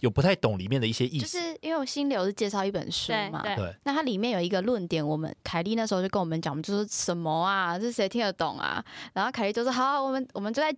[0.00, 8.84] 有不太懂里面的一些意思，就是因为我心流是介绍一本书嘛，对，那它里面有一个论点，我们凯莉那时候就跟我们讲，我们就说什么啊，这谁听得懂啊？
[9.14, 10.74] 然后凯莉就说好，我们我们就在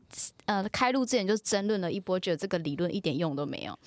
[0.47, 3.79] 呃开录之前就争论了一波，觉得这个理论一点用都没有。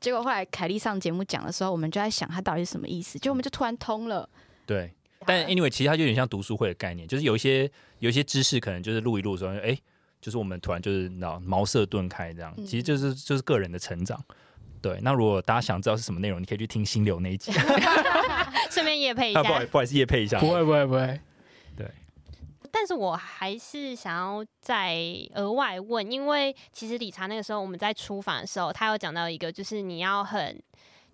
[0.00, 4.28] 结果后来凯莉上节目讲的时候，我们就在想它到底是什么意思，就我们就突然通了。
[4.64, 4.92] 对，
[5.26, 9.76] 但 anyway，其实它就有点像读书会的概念，就是有一些有一些知识可能就是录一录的时候，哎，
[10.20, 14.18] 就是我们突然就是脑茅塞顿开这样，其实就是就是个人的成长。
[14.80, 17.52] 对，那如果大家想知道是什么内容，你可以去听心流那一集，
[18.70, 19.42] 顺便夜配一下。
[19.44, 20.38] 不好不好意思，夜配一下。
[20.38, 21.20] 不会不会不会。
[21.76, 21.86] 对，
[22.70, 24.96] 但是我还是想要再
[25.34, 30.62] 额外问，因为其实理查那个时候我们在出访的时候，他有讲到一个，就是你要很。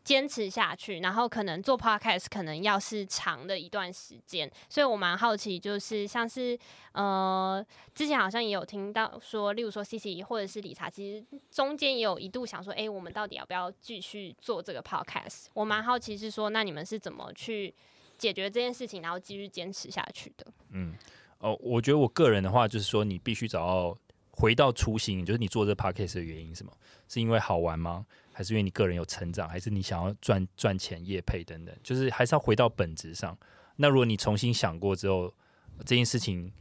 [0.05, 6.57] 坚持下去，然后可能做 podcast 可能要是长的一段时间，所以我蛮好奇，就是像是
[6.93, 15.47] 呃，之前好像也有听到说，例如说 C C 或者是理查，其实中间也有一度想说，哎，我们到底要不要继续做这个 podcast？
[15.55, 17.75] 我蛮好奇是说，那你们是怎么去
[18.19, 20.47] 解决这件事情，然后继续坚持下去的？
[20.73, 20.95] 嗯，
[21.39, 23.97] 哦，我觉得我个人的话，就是说你必须找到
[24.33, 26.73] 回到初心，就是你做这 podcast 的原因是什么？
[27.09, 28.05] 是因为好玩吗？
[28.35, 33.39] 还是因为你个人有成长，还是你想要赚赚钱、业配等等，就是还是要回到本质上。
[33.77, 35.33] 那如果你重新想过之后，
[35.87, 36.53] 这件事情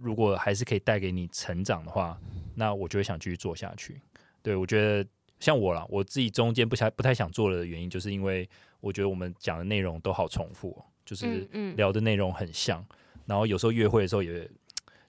[0.00, 2.18] 如果还是可以带给你成长的话，
[2.54, 4.00] 那我就会想继续做下去。
[4.42, 5.06] 对我觉得
[5.38, 8.48] 像我啦，我自己中间不想不太想做了的原因，就是因为
[8.80, 11.46] 我觉得我们讲的内容都好重复，就是
[11.76, 12.84] 聊的内容很像，
[13.26, 14.50] 然后有时候约会的时候，也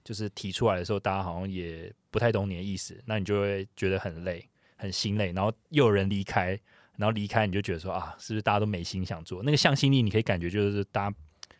[0.04, 4.46] 就是提出来的时候，大家好像也不太懂你的意思，那你就会觉得很累。
[4.82, 6.58] 很心累，然后又有人离开，
[6.96, 9.40] 然后离开你就觉得说啊，是不是大家都没心想做？
[9.44, 11.16] 那个向心力你可以感觉就是大家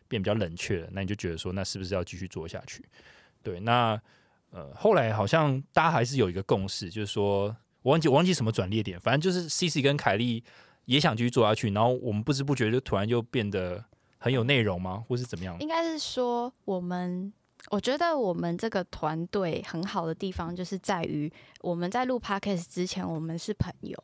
[0.08, 2.84] 变比较冷却了，那你就觉得说，那是不是要继续做下去？
[3.40, 3.96] 对，那
[4.50, 10.42] 呃后来好像大家还是有一个共识，就是说我忘记我忘记什么转捩点，反正就是 C C 跟凯莉
[10.86, 13.84] 也想继续做下去，然后我们不知不觉就突然就变得
[14.18, 15.04] 很有内容吗？
[15.06, 15.56] 或是怎么样？
[15.60, 17.32] 应该是说我们。
[17.70, 23.96] 我觉得我们这个团队很好的地方，就是在于我们在录 podcast 之前，我们是朋友，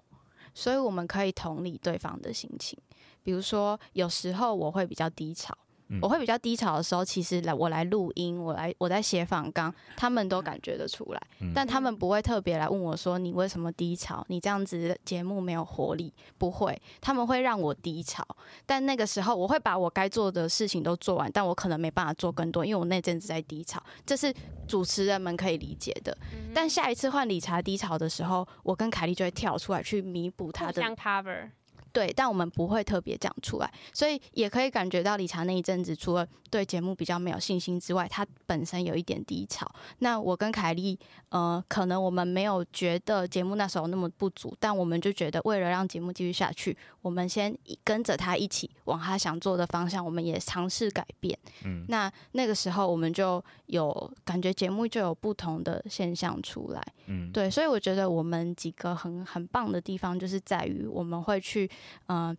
[0.54, 2.78] 所以我们可以同理对方的心情。
[3.22, 5.56] 比如说，有时候我会比较低潮。
[6.02, 11.20] 我会比较低潮的时候，其实来我来录音，我来我在写访纲，他们都感觉得出来，
[11.54, 18.26] 但他们不会特别来问我说你为什么低潮，你这样子节目没有活力，不会，他们会让我低潮，
[18.66, 24.32] 但那个时候我会把我该做的事情都做完，但我可能没办法做更多，因为我那阵子在低潮，这是
[24.66, 26.16] 主持人们可以理解的。
[26.54, 31.50] 但下一次换理查低潮的时候，我跟凯莉就会跳出来去弥补他的 cover。
[31.92, 39.70] 对，但我们不会特别讲出来，所以也可以感觉到理查那一阵子，除了对节目比较没有信心之外，他本身有一点低潮。
[39.98, 40.98] 那我跟凯莉，
[41.30, 51.36] 呃，可能我们没有觉得节目那时候那么不足，但我们就觉得为了让节目继续下去，我们先跟着他一起往他想做的方向，我们也尝试改变。
[51.64, 56.82] 嗯，那那个时候我们就有感觉节目就有不同的现象出来。
[57.06, 61.68] 嗯，对，所以我觉得我们几个很很棒的地方，就是在于我们会去。
[62.08, 62.36] 嗯，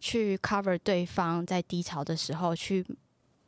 [0.00, 2.84] 去 cover 对方在低潮的时候，去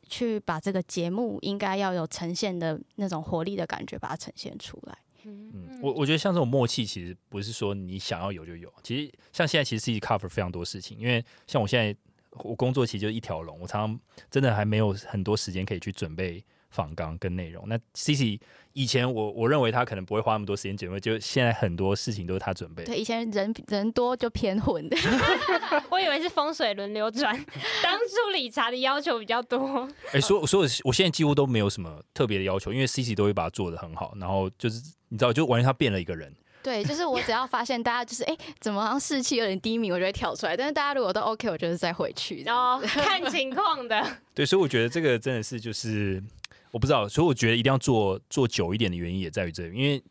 [0.07, 4.97] 去把这个节目应该要有呈现的那种活力的感觉，把它呈现出来。
[5.23, 8.73] 嗯，我我觉得像这种默契，其实不是说你想要有就有。
[8.83, 11.95] 其实像现在，其实自己 cover 非常多事情，因为像我现在
[12.43, 16.43] 我工作其实就一条龙，我常常真的还没有很多时间可以去准备。
[16.71, 18.39] 访纲跟内容，那 C C
[18.73, 22.85] 以前我我认为他可能不会花那么多时间准备，就现在很多事情都是他准备。
[22.85, 24.97] 对，以前人人多就偏混的，
[25.91, 27.35] 我以为是风水轮流转，
[27.83, 29.85] 当初理查的要求比较多。
[30.13, 36.33] 哎，所所以我现在几乎都没有什么特别的要求，因为 C C 都会把它做的很好，然后就是你知道，就完全他变了一个人。
[36.63, 40.55] 对，就是我只要发现大家就是哎，怎么好像士气有点低迷，我就会跳出来。
[40.55, 42.45] 但是大家如果都 OK，我就是再回去。
[42.47, 44.01] 哦，看情况的。
[44.33, 46.23] 对，所以我觉得这个真的是就是。
[46.71, 50.01] 我不知道，所以我觉得一定要做做久一点的原因也在于这里，因为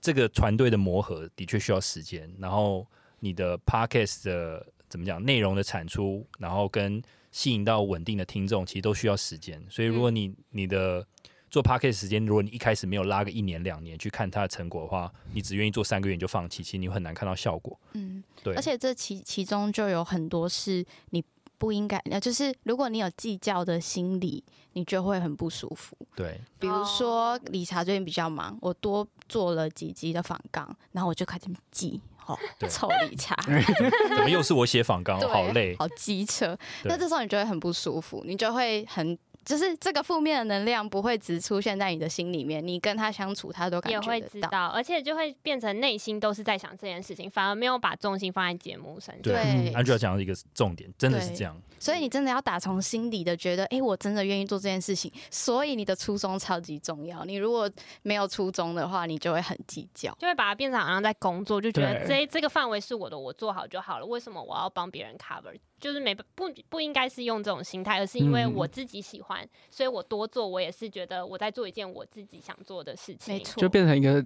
[0.00, 2.84] 这个团队的磨合的确需要时间，然后
[3.20, 7.00] 你的 podcast 的怎么讲内容的产出，然后跟
[7.30, 9.64] 吸引到稳定的听众，其实都需要时间。
[9.70, 11.06] 所以如果你你的
[11.48, 17.78] 做 podcast 时间，如果你一开始没有拉个一年两年去看它的成果的话，你只愿意做三个月你就放弃，其实你很难看到效果。
[17.92, 18.54] 嗯，对。
[18.54, 21.22] 而且这其其中就有很多是你。
[21.62, 24.42] 不应该，那，就是如果你有计较的心理，
[24.72, 25.96] 你就会很不舒服。
[26.16, 35.76] 对，比如说理查最近比较忙，我多做了几集的访纲，然后我就开始记，哦对， 臭理查， 怎么又是我写访纲，好累。
[35.78, 36.58] 好机车。
[36.82, 39.16] 那这时候你就会很不舒服，你就会很。
[39.44, 44.02] 就是这个负面的能量不会只出现在你的心里面，你跟他相处，他都感也。
[44.02, 49.22] 会知道，而且就会变成内心都是在想这件事情，反而没有把重心放在节目身上。
[49.22, 51.56] 对对，Angela 讲到一个重点，真的是这样。
[51.82, 55.12] 所以你真的要打从心底的觉得，哎、我真的愿意做这件事情。
[55.32, 57.24] 所以你的初衷超级重要。
[57.24, 57.68] 你如果
[58.02, 60.16] 没有初衷的话，你就会很计较。
[60.20, 64.06] 就会把它变成好像在工作，就觉得这这个范围是我的，我做好就好了。
[64.06, 65.52] 为什么我要帮别人 cover？
[65.80, 73.34] 就是没不不应该是用这种心态，而是因为嗯我自己喜欢，所以我多做，我也是觉得我在做一件我自己想做的事情。
[73.34, 74.24] 没错，就变成一个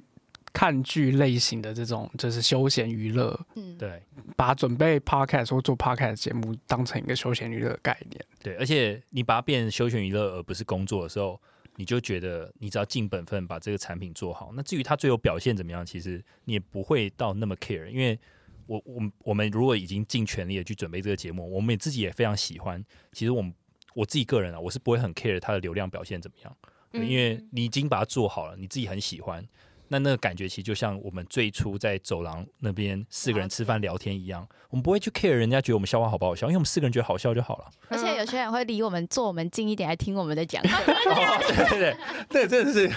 [0.57, 4.03] 看剧类型的这种，就是休闲娱乐，嗯，对
[4.39, 8.25] 把准备 podcast 或做 podcast 节目当成一个休闲娱乐的概念。
[8.43, 11.39] 对，而且你把它变成休闲娱乐而不是工作的时候，
[11.75, 14.51] 你就觉得你只要尽本分把这个产品做好。
[14.55, 18.19] 那至于它最后表现怎么样，其实你也不会到那么 care，因为
[18.67, 22.83] 我我们我们如果已经尽全力的去准备这个节目，我们也自己也非常喜欢。
[23.13, 23.53] 其实我们
[23.95, 26.57] 我自己个人啊，我是不会很 care 它的流量表现怎么样，
[26.93, 29.47] 对因为你已经把它做好了，你自己很喜欢。
[29.89, 37.65] 那那个感觉其实就像我们最初在走廊那边四个人吃饭聊天一样，我们不会去 care 人家觉得我们笑话好不好笑，因为我们四个人觉得好笑就好了。
[37.89, 41.97] 而且有些人会离我们坐我们近一点来听我们的讲 对对对，
[42.29, 42.91] 这真的是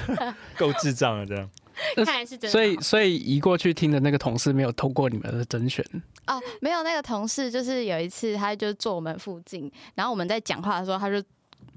[0.58, 1.50] 够智障了，这样。
[1.96, 2.50] 看来是真的。
[2.50, 5.86] 所以，所以移过去听的那个同事没有通过你们的甄选，
[6.28, 11.24] 哦，没有那个同事，就是有一次他就坐我们附近，然后我们在讲话的时候，他就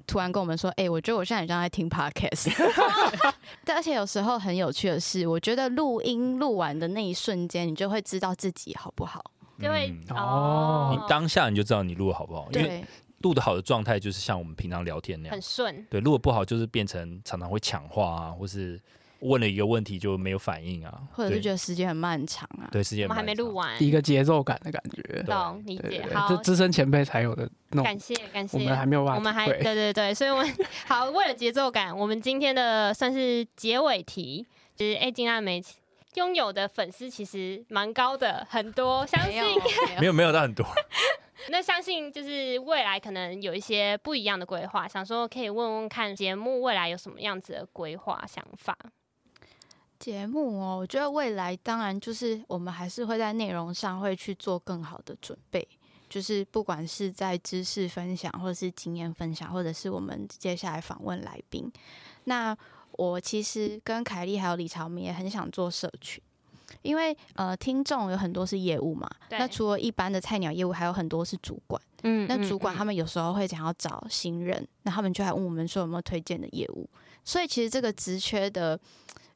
[0.06, 2.52] 突然跟我们说：“哎、我觉得我现在很像在听 podcast。
[3.64, 9.24] ”但，而且有时候很有趣的是，我觉得录音录完的那一瞬间，你就会知道自己好不好。
[9.60, 12.84] 就会嗯哦，你当下你就知道你录的好不好，因为对，
[13.18, 15.86] 录的好的状态就是像我们平常聊天那样很，顺。
[15.88, 18.80] 对，录的不好就是变成常常会抢话啊，或是
[19.22, 22.68] 问了一个问题就没有反应啊，或者是觉得时间很漫长啊。
[22.70, 25.22] 对时间我们还没录完，完，一个节奏感的感觉。
[25.22, 26.04] 懂理解。
[26.12, 28.58] 好这，资深前辈才有的那种，感谢感谢。
[28.58, 30.56] 我们还没有办法我们还对对对，所以我们
[30.86, 35.62] 好为了节奏感，我们今天的算是结尾题，就是哎，金阿梅
[36.14, 40.66] 拥有的粉丝其实蛮高的，很多，相信，没有没有没有到很多，
[41.48, 48.76] 那相信就是未来可能有一些不一样的规划，想说可以问问看节目未来有什么样子的规划想法。
[50.02, 55.64] 节目哦，我觉得未来当然就是我们还是会在内容上会去做更好的准备，
[56.08, 61.70] 就是不管是在知识分享，或者是经验分享，或者是我们接下来访问来宾。
[62.24, 62.56] 那
[62.92, 66.20] 我其实跟凯莉还有李朝，明也很想做社群。
[66.80, 71.80] 因为呃，听众有很多是业务嘛，那除了一般的菜鸟业务，还有很多是主管。
[72.02, 76.88] 嗯那主管他们们有时候会想要找新人，那他们就还问我们说有没有推荐的业务。
[77.24, 78.76] 所以其实这个职缺的，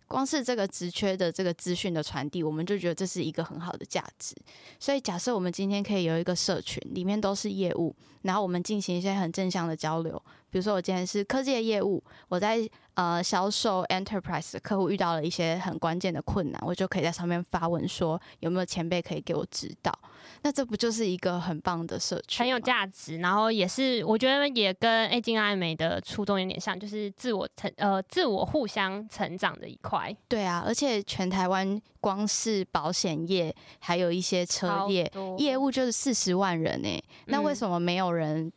[0.09, 4.35] 光是这个职缺的这个资讯的传递，我们就觉得这是一个很好的价值。
[4.79, 10.21] 所以假设我们今天可以有一个社群，里面都是业务，然后我们进行一些很正向的交流。
[10.49, 19.97] 比如说我今天是科技的业务，我在呃销售 enterprise 的客户遇到了一些很关键的困难，我就可以在上面发文说有没有前辈可以给我指导。
[20.43, 22.41] 那这不就是一个很棒的社区？
[22.41, 30.15] 很有价值，然后也是我觉得也跟 A 金爱美的初衷有点像，就是自我成呃自我互相成长的一块。
[30.29, 38.53] 对啊，而且全台湾光是保险业，还有一些车业业务就是四十万人呢、那为嗯什么没有人？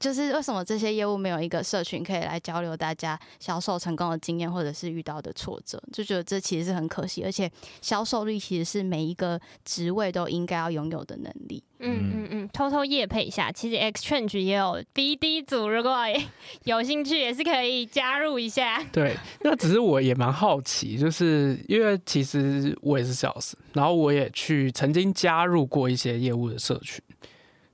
[0.00, 5.80] 就是为什么这些业务没有一个社群可以来交流大家销售成功的经验，或者是遇到的挫折？
[5.92, 7.48] 就觉得这其实是很可惜，而且
[7.82, 11.62] 销售力其实是每一个职位都应该要拥有的能力。
[11.82, 15.96] 嗯嗯嗯，偷偷夜配一下，其实 Exchange 也有 BD 组，如果
[16.64, 18.82] 有兴趣也是可以加入一下。
[18.92, 27.02] 对，那只是我也蛮好奇，就是因为其实我也是 sales，然后我也去曾经加入过一些业务的社群。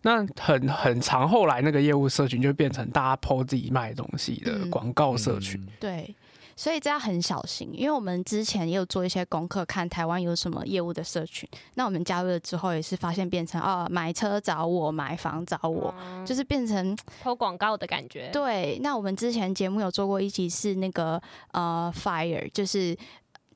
[0.07, 5.61] 那很很长，后来那个业务社群就变成大家 PO 自己卖东西的嗯广告社群。
[5.61, 6.14] 嗯对，
[6.54, 11.48] 所以这要很小心，因为我们之前也有做一些功课，看台湾有什么业务的社群。
[11.74, 18.30] 那我们加入了之后，也是发现变成哦，买车找我，买房找我，嗯就是变成偷广告的感觉。
[18.32, 18.78] 对。
[18.80, 22.96] 那我们之前节目有做过一集是那个呃 fire，就是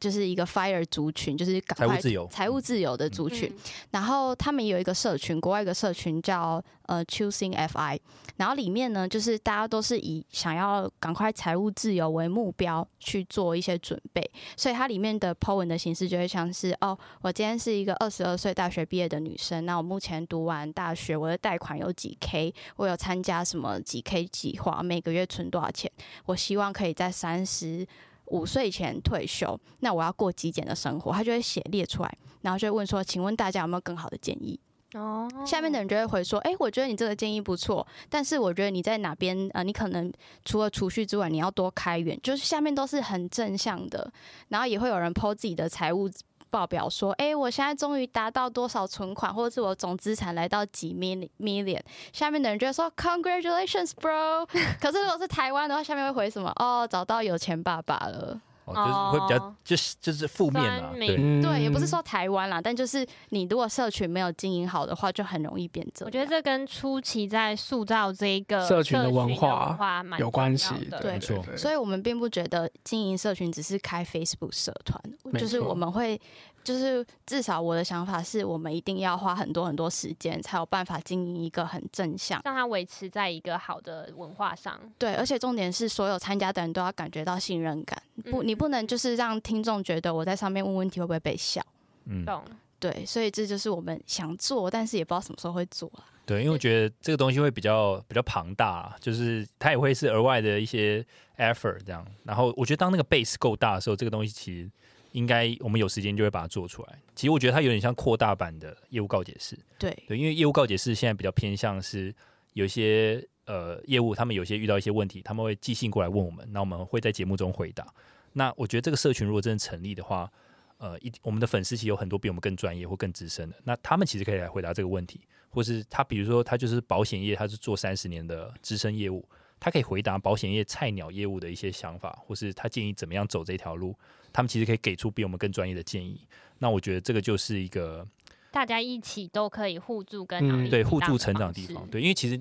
[0.00, 3.54] 就是一个 fire 族群，就是赶快财务自由财务自由的族群。
[3.90, 8.00] 然后他们有一个社群，国外一个社群叫呃 Choosing FI，
[8.36, 25.92] 然后里面呢，就是大家都是以想要赶快财务自由为目标去做一些准备，所以它里面的 po 文的形式就会像是哦，我今天是一个二十二岁大学毕业的女生，那我目前读完大学，我的贷款有几 K，我有参加什么几 K 计划，每个月存多少钱，
[26.24, 27.86] 我希望可以在三十。
[28.30, 34.58] 五岁前退休，那我要过极简的生活，他就会写列出来，然后就会问说：“请问大家有没有更好的建议？”
[34.94, 40.12] 哦，下面的人就会回说：“哎，我觉得你这个建议不错，但是我觉得你在哪边呃，你可能
[40.44, 44.12] 除了储蓄之外，你要多开源。”就是下面都是很正向的，
[44.48, 46.10] 然后也会有人 po 自己的财务。
[46.50, 51.80] 报表说，哎，我现在终于达到多少存款，或者是我总资产来到几 million，
[52.12, 54.46] 下面的人就会说 congratulations bro。
[54.80, 56.52] 可是如果是台湾的话，下面会回什么？
[56.56, 58.40] 哦，找到有钱爸爸了。
[58.74, 66.04] 就是会比较，就是就是负面啦，对对，也不是说台湾啦，但就是你如果社群没有经营好的话，就很容易变质。
[66.04, 69.76] 我觉得这跟初期在塑造这一个社群的文化
[70.18, 71.44] 有关系，对，没错。
[71.56, 75.00] 所以我们并不觉得经营社群只是开 Facebook 社团，
[75.38, 76.20] 就是我们会。
[76.62, 84.78] 就是至少我的想法是我们一定要花很多很多时间，才有办法经营一个很正向，让它维持在一个好的文化上。
[84.98, 88.00] 对，而且重点是所有参加的人都要感觉到信任感，
[88.30, 91.64] 不，你不能就是让听众觉得我在上面问问题会不会被笑。
[92.04, 92.42] 嗯，懂。
[92.78, 96.04] 对，所以这就是我们想做，但是也不知道什么时候会做啊。
[96.26, 101.04] 对，因为我觉得这个东西会比较比较庞大，就是它也会是额外的一些
[101.38, 102.06] effort 这样。
[102.24, 104.70] 然后我觉得当那个 base 够大的时候，这个东西其实。
[105.12, 106.98] 应该我们有时间就会把它做出来。
[107.14, 109.58] 其实我觉得它有点像扩大版的业务告解式。
[109.78, 112.14] 对对，因为业务告解式现在比较偏向是
[112.52, 117.86] 有些呃业务，他们有些遇到一些问题，他们会寄信过来问我们，那我们会在节目中回答。
[118.32, 120.30] 那我觉得这个社群如果真的成立的话，
[120.78, 129.28] 呃，一我们的粉丝其实有很多比我们更专业或更资深的，那他们其实可以来回答这个问题，或是他比如说他就是保险业，他是做三十年的资深业务。
[129.62, 133.94] 他可以回答保险业菜鸟业务的一些想法，或是他建议怎么样走这条路，
[134.32, 136.26] 他们其实可以给出比我们更专业的建议。
[136.58, 138.06] 那我觉得这个就是一个
[138.50, 141.86] 大家一起都可以互助跟对互助成长的地方。
[141.88, 142.40] 对，因为其实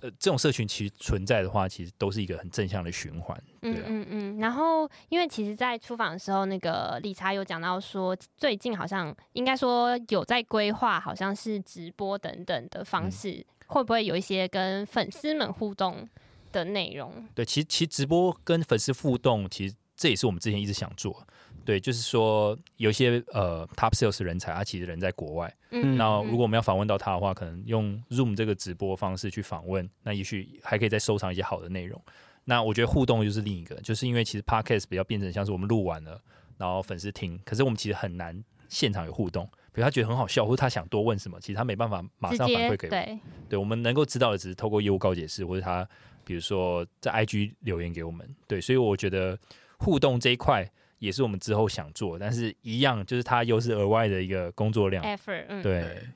[0.00, 3.40] 呃这种社群其实存在的话，其实都是一个很正向的循环。
[3.62, 4.38] 嗯嗯嗯。
[4.38, 16.08] 然后因为其实，在出访的时候，那个理查有讲到说，最近好像应该说有在规划，好像是直播等等的方式，会不会有一些跟粉丝们互动？
[16.52, 21.24] 的内容对，其实其实直播跟粉丝互动，其实这也是我们之前一直想做。
[21.64, 25.54] 对，就是说有一些呃 top sales 人才，他其实人在国外。
[25.70, 32.02] 嗯，那如果我们要访问到他的话，可能用 Zoom 这个直播方式去访问，那也许还可以再收藏一些好的内容。
[32.42, 36.20] 那我觉得互动就是另一个，就是因为其实 podcast 比较变成像是我们录完了，
[36.58, 39.48] 然后粉丝听，可是我们其实很难现场有互动。
[39.72, 42.90] 比如他觉得很好笑，或者他想多问什么，其实他没办法马上反馈给我。
[42.90, 45.88] 对，对我们能够知道的只是透过业务告解释，或者他。
[46.24, 49.36] 比如说在 IG 留言给我们，对，所以我觉得
[49.82, 55.04] 互动这一块也是我们之后想做，但是一样就是它又是额外的一个工作量。
[55.04, 56.06] effort，对，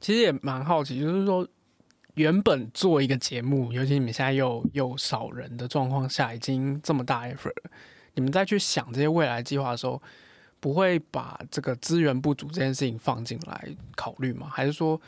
[0.00, 1.48] 其实也蛮好奇，就是说
[2.14, 7.56] 原本做一个节目，尤其你们现在又又少人的状况下，已经这么大 effort，
[8.14, 10.02] 你们再去想这些未来计划的时候，
[10.60, 14.48] 不会把这个资源不足这件事情放进来考虑吗？
[14.50, 15.00] 还是说，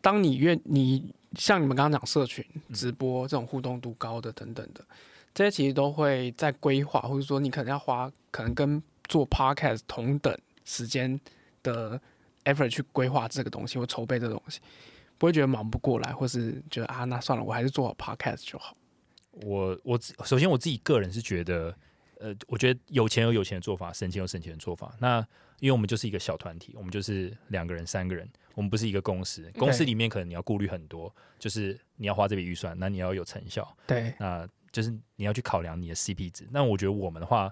[0.00, 1.12] 当你愿你？
[1.36, 4.80] 像你们刚刚讲社群直播这种互动度高的等等的，
[5.34, 11.20] 这些其实都会在规划，或者说你可能要花可能跟做 podcast 同等时间
[11.62, 12.00] 的
[12.44, 14.60] effort 去规划这个东西或筹备这个东西，
[15.18, 18.76] 不会觉得忙不过来，或是觉得啊那算了，我还是做好 podcast 就好。
[19.42, 21.76] 我我首先我自己个人是觉得，
[22.20, 24.94] 呃，我觉得有钱有有钱的做法，省钱有省钱的做法。
[25.00, 25.18] 那
[25.58, 28.28] 因为我们就是一个小团体，我们就是两个人、三个人。
[28.54, 36.48] 我们不是一个公司，公司里面可能你要顾虑很多，就是你要花这笔预算，那你要有成效，对，那就是你要去考量你的 CP 值。
[36.50, 37.48] 那我觉得我们的话，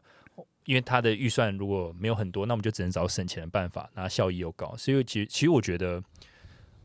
[0.64, 4.77] 因为他的预算如果没有很多，那我们就只能找省钱的办法，那效益又高。
[4.77, 6.03] 所以其实其实我觉得，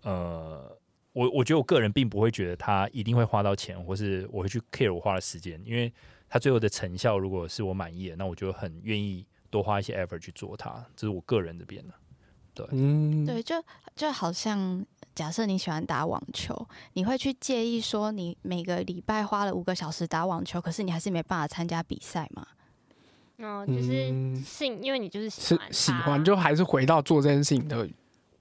[0.04, 0.78] 呃，
[1.14, 5.92] 我我觉得我个人并不会觉得他一定会花到钱，或是我会去 care 我花的时间，因为
[6.30, 10.86] 他最后的成效如果是我满意的，那我就很愿意多花一些 effort 去做它。
[10.96, 11.94] 这是我个人这边的。
[12.54, 13.56] 对，嗯，对，就
[13.96, 14.84] 就好像
[15.18, 16.56] 假设你喜欢打网球，
[16.94, 22.46] 你会去介意说你每个礼拜花了五个小时打网球，可是你还是没办法参加比赛吗？
[23.40, 24.14] 哦，就是
[24.46, 27.90] 兴，因为你就是喜欢喜欢，就还是回到做这件事情的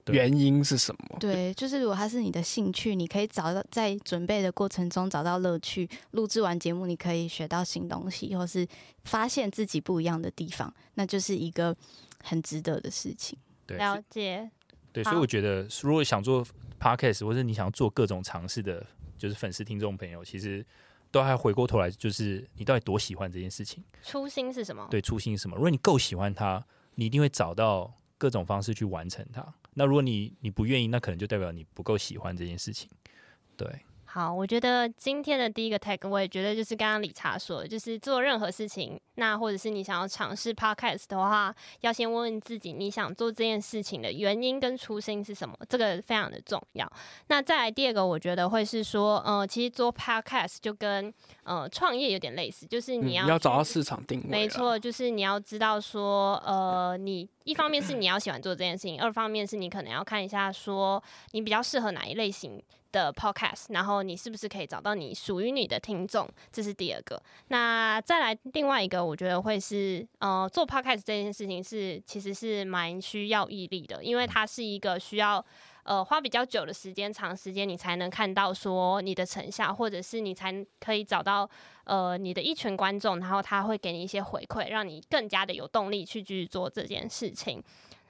[0.07, 1.17] 原因是什么？
[1.19, 8.67] 对，就是如果它是你的兴趣，你可以找到在准备的过程中找到乐趣，录制完节目你可以学到新东西，或是
[9.03, 11.75] 发现自己不一样的地方，那就是一个。
[12.23, 13.37] 很值得的事情。
[13.67, 14.49] 对，了解。
[14.91, 16.43] 对，所以我觉得，如果想做
[16.79, 18.85] podcast，或者你想做各种尝试的，
[19.17, 20.65] 就是粉丝听众朋友，其实
[21.11, 23.83] 都还回过头来，就是你到底多喜欢这件事情？
[24.03, 24.87] 初心是什么？
[24.89, 25.55] 对，初心是什么？
[25.55, 26.65] 如果你够喜欢它，
[26.95, 29.45] 你一定会找到各种方式去完成它。
[29.73, 32.89] 那如果你你不愿意，那可能就代表你不够喜欢这件事情。
[33.55, 33.67] 对，
[34.17, 46.91] 好，我觉得今天的第一个 tag，我也觉得就是刚刚理查说的，就是做任何事情，那或者是你想要尝试 podcast 的话，要先问问自己，你想做这件事情的原因跟初心是什么，这个非常的重要。
[47.27, 51.13] 那再来第二个，我觉得会是说，呃，其实做 podcast 就跟
[51.43, 67.21] 呃创业有点类似，就是嗯你要、要找到市场定位，没，错，就是你要知道说，呃，你一方面是你要喜欢做这件事情，二方面是你可能要看一下说你比较适合哪一类型的 podcast，然后你是不是可以找到你属于你的听众，这是第二个。
[67.47, 75.43] 那再来另外一个，我觉得会是，呃，做 podcast 这件事情是其实是蛮需要毅力的，因为它是一个需要。
[75.87, 81.49] 呃，花比较久的时间，长时间你才能看到说你的成效，或者是你才可以找到
[81.85, 87.63] 呃你的一群观众，然后他会给你一些回馈，让你更加的有动力去继续做这件事情。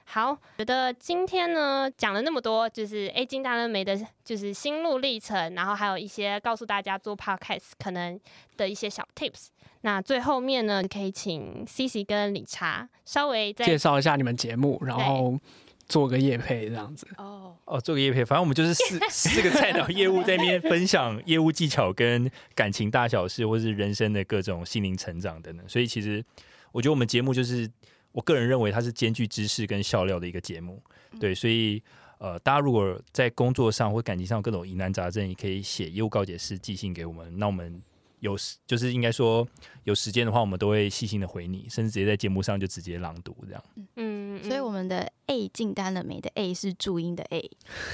[0.04, 8.18] 好，觉得今天呢讲了那么多，就是诶金大人梅的，就是心路历程，然后还有一些告诉大家做 podcast 可能
[8.56, 9.48] 的一些小 tips。
[9.82, 15.38] 那最后面呢，可以请 C C 跟理查稍微再介绍一下你们节目，然后
[15.88, 17.06] 做个业配这样子。
[17.16, 25.68] 哦，哦，做个业配，反正我们就是四 四个菜鸟业务在那边分享业务技巧跟感情大小事，或是人生的各种心灵成长等等。
[25.68, 26.24] 所以其实
[26.72, 27.68] 我觉得我们节目就是，
[28.12, 30.82] 我个人认为它是兼具知识跟笑料的一个节目。
[31.18, 31.82] 对，所以
[32.18, 37.82] 呃，大家如果在工作上或感情上有各种疑难杂症，也可以写业务告解师寄信给我们，那我们。
[38.20, 39.46] 有时就是应该说
[39.84, 43.64] 有时间的话，我们都会细心的回你，甚至直接在节目上就直接朗读这样。
[43.94, 47.38] 嗯，所以我们的 A 进单了没的 A 是注音的 A，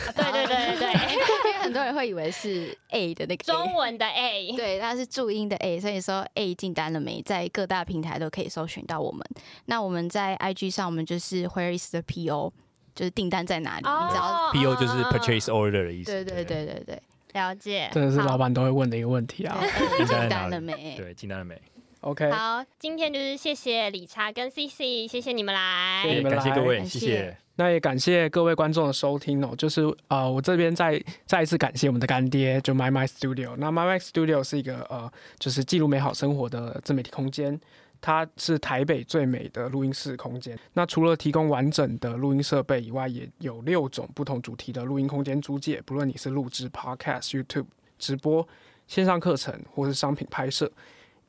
[0.06, 9.24] 啊对对对对对， 因为很多人会以为是 A 的那个 A 中文的 A，对，它是注音的 A，所以说 A 进单了没，在各大平台都可以搜寻到我们。
[9.66, 12.52] 那我们在 IG 上，我们就是 Where is the PO，
[12.94, 13.82] 就是订单在哪里？
[13.86, 16.12] 你只要哦 PO 就是 purchase order 的意思。
[16.12, 19.58] 对对对对对，了解，好真的是老板都会问的一个问题啊。
[19.98, 20.94] 进订单了没？
[20.96, 21.60] 对，进单了没？
[22.04, 26.02] OK，好，今天就是谢谢理查跟 CC，谢谢你们来。
[26.02, 27.34] 谢谢你们来感谢各位，谢谢。
[27.56, 29.54] 那也感谢各位观众的收听哦。
[29.56, 33.56] 就是呃，我这边再再一次感谢我们的干爹，就 My My Studio。
[33.56, 37.58] 那 My My Studio 是一个呃，就是记录美好生活的自媒体空间。
[38.02, 40.58] 它是台北最美的录音室空间。
[40.74, 45.80] 那除了提供完整的录音设备以外，也有六种不同主题的录音空间租借。
[45.86, 47.64] 不论你是录制 Podcast、YouTube
[47.98, 48.46] 直播、
[48.86, 50.70] 线上课程，或是商品拍摄，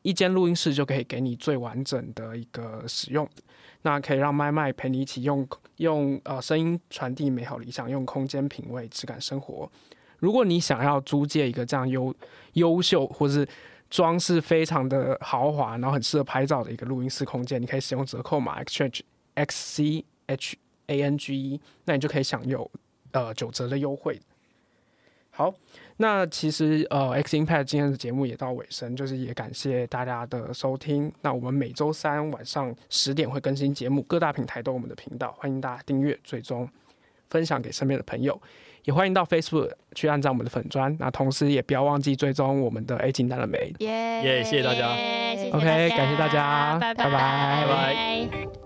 [0.06, 3.28] 一间录音室就可以给你最完整的一个使用。
[3.82, 5.47] 那可以让麦麦陪你一起用
[5.78, 9.70] 用呃声音传递美好理想，用空间品味质感生活。
[10.20, 12.16] 如果你想要租借一个这样优
[12.53, 13.47] 优秀或是
[13.89, 19.01] 装饰非常的豪华，然后很适合拍照的一个录音室空间，你可以使用折扣码 exchange
[19.34, 22.70] x c h a n g e，那你就可以享有
[23.12, 24.20] 呃九折的优惠。
[25.32, 25.53] 好，
[25.98, 31.12] 那其实呃 X Impact 今天的节目也到尾声，就是也感谢大家的收听。
[31.22, 36.68] 那我们每周三晚上十点会更新节目，各大平台都有我们的频道，欢迎大家订阅、追踪、
[37.30, 38.38] 分享给身边的朋友，
[38.84, 40.93] 也欢迎到 Facebook 去按照我们的粉砖。
[41.00, 43.74] 那同时也不要忘记追踪我们的 A 进单了没？
[43.80, 43.89] 耶
[44.22, 48.64] 耶谢谢大家耶谢谢 OK，感谢大家拜拜拜拜